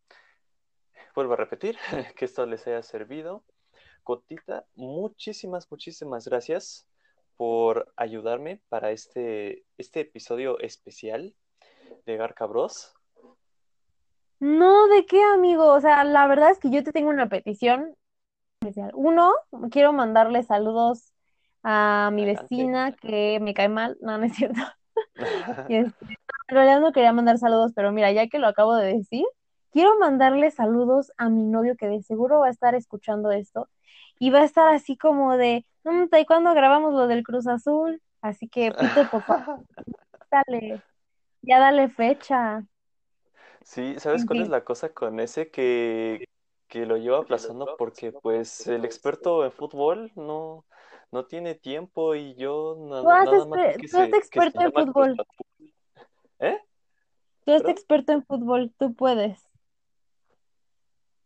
[1.16, 1.78] vuelvo a repetir
[2.16, 3.44] que esto les haya servido.
[4.04, 6.88] Cotita, muchísimas, muchísimas gracias
[7.36, 11.36] por ayudarme para este, este episodio especial
[12.06, 12.94] de Garca Bros.
[14.40, 15.66] no, ¿de qué, amigo?
[15.74, 17.96] O sea, la verdad es que yo te tengo una petición
[18.62, 18.92] especial.
[18.96, 19.34] Uno,
[19.72, 21.14] quiero mandarle saludos
[21.70, 23.98] a mi vecina que me cae mal.
[24.02, 24.62] No, no es cierto.
[25.68, 26.06] Y este,
[26.50, 29.26] en realidad no quería mandar saludos, pero mira, ya que lo acabo de decir,
[29.72, 33.70] quiero mandarle saludos a mi novio que de seguro va a estar escuchando esto
[34.20, 38.02] y va a estar así como de, "Mm, ¿y cuándo grabamos lo del Cruz Azul?
[38.22, 39.62] Así que, Peter, por favor,
[40.32, 40.84] dale,
[41.44, 42.64] ya dale fecha.
[43.64, 46.26] Sí, ¿sabes cuál es la cosa con ese que,
[46.68, 47.76] que lo lleva aplazando?
[47.78, 50.66] Porque pues el experto en fútbol no,
[51.12, 55.18] no tiene tiempo y yo na- tú nada más que tú se experto en fútbol.
[56.40, 56.60] ¿Eh?
[57.46, 57.72] tú ¿Perdón?
[57.72, 59.42] experto en fútbol, tú puedes.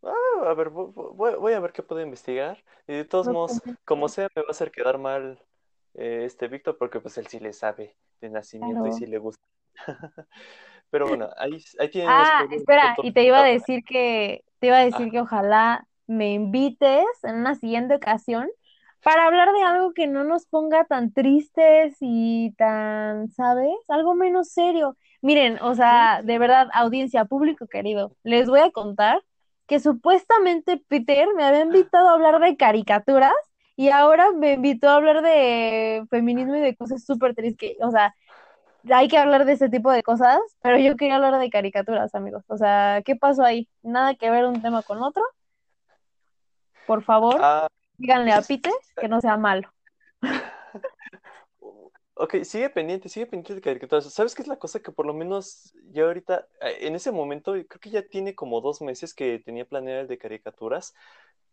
[0.04, 0.14] Ah,
[0.50, 2.64] a ver, vo- vo- voy, voy a ver qué puedo investigar.
[2.88, 5.40] Y de todos modos, como sea, me va a hacer quedar mal
[5.94, 9.44] eh, este Víctor porque pues él sí le sabe de nacimiento y sí le gusta.
[10.90, 14.78] Pero bueno, ahí, ahí tienen Ah, espera, y te iba a decir que, te iba
[14.78, 18.50] a decir Ah, que ojalá me invites en una siguiente ocasión
[19.04, 23.74] para hablar de algo que no nos ponga tan tristes y tan, ¿sabes?
[23.88, 24.97] Algo menos serio.
[25.22, 29.22] Miren, o sea, de verdad, audiencia, público querido, les voy a contar
[29.68, 33.34] que supuestamente Peter me había invitado a hablar de caricaturas
[33.76, 38.14] y ahora me invitó a hablar de feminismo y de cosas súper tristes, o sea,
[38.91, 42.43] hay que hablar de ese tipo de cosas, pero yo quería hablar de caricaturas, amigos.
[42.47, 43.70] O sea, ¿qué pasó ahí?
[43.84, 45.24] Nada que ver un tema con otro.
[46.88, 47.68] Por favor, ah,
[48.02, 49.72] díganle a Peter que no sea malo.
[52.14, 54.14] Ok, sigue pendiente, sigue pendiente de caricaturas.
[54.14, 54.80] ¿Sabes qué es la cosa?
[54.80, 58.62] Que por lo menos yo ahorita, eh, en ese momento, creo que ya tiene como
[58.62, 60.93] dos meses que tenía planeado el de caricaturas,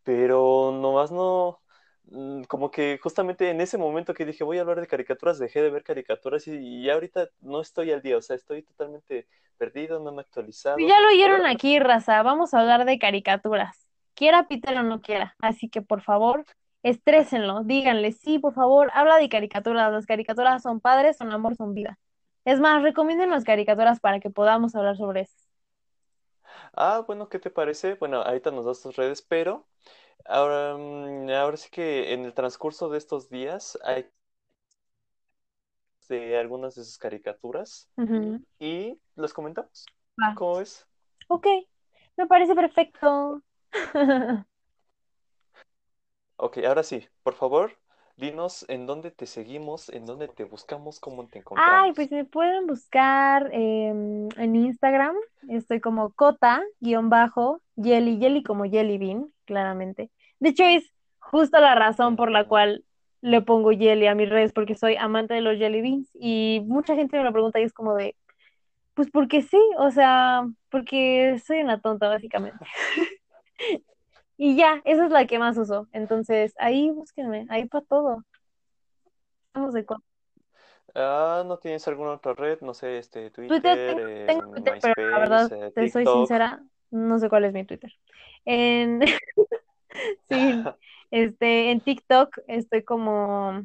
[0.03, 1.59] pero nomás no,
[2.03, 5.61] mm, como que justamente en ese momento que dije voy a hablar de caricaturas, dejé
[5.63, 9.27] de ver caricaturas y, y ya ahorita no estoy al día, o sea, estoy totalmente
[9.57, 10.77] perdido, no me he actualizado.
[10.79, 12.21] ya lo oyeron aquí, raza.
[12.21, 13.88] Vamos a hablar de caricaturas.
[14.19, 15.35] Quiera Peter o no quiera.
[15.39, 16.45] Así que, por favor,
[16.83, 17.63] estrésenlo.
[17.63, 19.91] Díganle, sí, por favor, habla de caricaturas.
[19.93, 21.97] Las caricaturas son padres, son amor, son vida.
[22.45, 25.37] Es más, recomienden las caricaturas para que podamos hablar sobre eso.
[26.73, 27.95] ah, bueno, ¿qué te parece?
[27.95, 29.67] Bueno, ahorita nos das tus redes, pero
[30.25, 34.09] ahora, mm, ahora sí que en el transcurso de estos días hay
[36.09, 37.89] de algunas de sus caricaturas
[38.59, 39.85] y las comentamos.
[40.35, 40.87] ¿Cómo ves?
[41.27, 41.47] Ok,
[42.17, 43.43] me parece perfecto.
[46.37, 47.77] Ok, ahora sí, por favor,
[48.15, 51.95] dinos en dónde te seguimos, en dónde te buscamos, cómo te Ay, encontramos.
[51.95, 55.15] pues me pueden buscar em, en Instagram.
[55.49, 60.09] Estoy como cota, guion bajo, jelly, jelly como jelly bean, claramente.
[60.39, 62.85] De hecho, es justo la razón por la cual
[63.21, 66.09] le pongo jelly a mis redes, porque soy amante de los jelly beans.
[66.13, 68.15] Y mucha gente me lo pregunta y es como de,
[68.93, 72.65] pues porque sí, o sea, porque soy una tonta, básicamente.
[74.37, 75.87] Y ya, esa es la que más uso.
[75.91, 78.23] Entonces, ahí búsquenme, ahí para todo.
[79.53, 80.01] Vamos de co-
[80.95, 82.59] Ah, ¿no tienes alguna otra red?
[82.61, 86.03] No sé, este, Twitter, Twitter, tengo, eh, tengo Twitter, pero la verdad, eh, te soy
[86.03, 86.15] TikTok.
[86.15, 87.91] sincera, no sé cuál es mi Twitter.
[88.45, 89.01] En,
[90.29, 90.63] sí,
[91.11, 93.63] este, en TikTok estoy como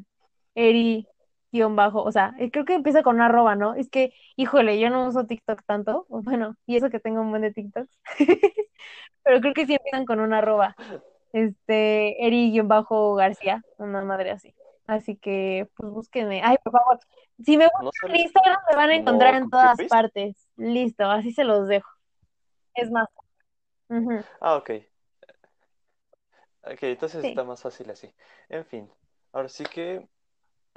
[0.55, 1.07] Eri
[1.51, 3.75] guion bajo, o sea, eh, creo que empieza con una arroba, ¿no?
[3.75, 7.41] Es que, híjole, yo no uso TikTok tanto, bueno, y eso que tengo un buen
[7.43, 7.89] de TikToks,
[9.25, 10.75] pero creo que sí empiezan con una arroba,
[11.33, 14.53] este, Eri bajo García, una madre así.
[14.87, 16.41] Así que, pues búsquenme.
[16.43, 16.99] Ay, por favor,
[17.43, 20.47] si me ¿No buscan en sales Instagram me van a encontrar en todas partes.
[20.55, 21.89] Listo, así se los dejo.
[22.75, 23.07] Es más,
[23.89, 24.69] ujú, Ah, ok.
[26.63, 27.29] Ok, entonces sí.
[27.29, 28.13] está más fácil así.
[28.49, 28.89] En fin,
[29.33, 30.07] ahora sí que...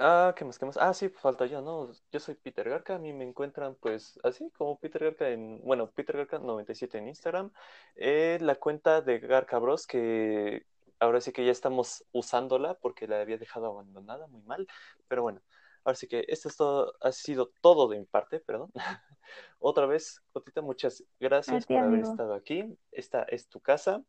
[0.01, 0.57] Ah, ¿qué más?
[0.57, 0.77] ¿Qué más?
[0.77, 1.91] Ah, sí, falta yo, ¿no?
[2.09, 5.59] Yo soy Peter Garca, a mí me encuentran pues así como Peter Garca en...
[5.61, 7.51] Bueno, Peter Garca 97 en Instagram.
[7.97, 10.65] Eh, la cuenta de Garca Bros que
[10.99, 14.67] ahora sí que ya estamos usándola porque la había dejado abandonada, muy mal.
[15.09, 15.41] Pero bueno,
[15.83, 18.71] ahora sí que esto es todo, ha sido todo de mi parte, perdón.
[19.59, 22.77] Otra vez, Cotita, muchas gracias por haber estado aquí.
[22.93, 24.01] Esta es tu casa.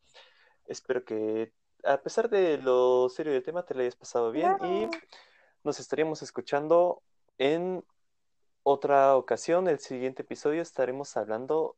[0.67, 1.51] Espero que,
[1.83, 4.87] a pesar de lo serio del tema, te lo hayas pasado bien y.
[5.63, 7.01] nos estaríamos escuchando
[7.37, 7.83] en
[8.63, 9.67] otra ocasión.
[9.67, 11.75] El siguiente episodio estaremos hablando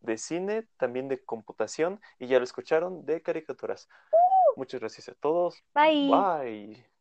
[0.00, 3.88] de cine, también de computación y ya lo escucharon, de caricaturas.
[4.56, 5.62] Muchas gracias a todos.
[5.74, 6.10] Bye.
[6.10, 6.93] Bye.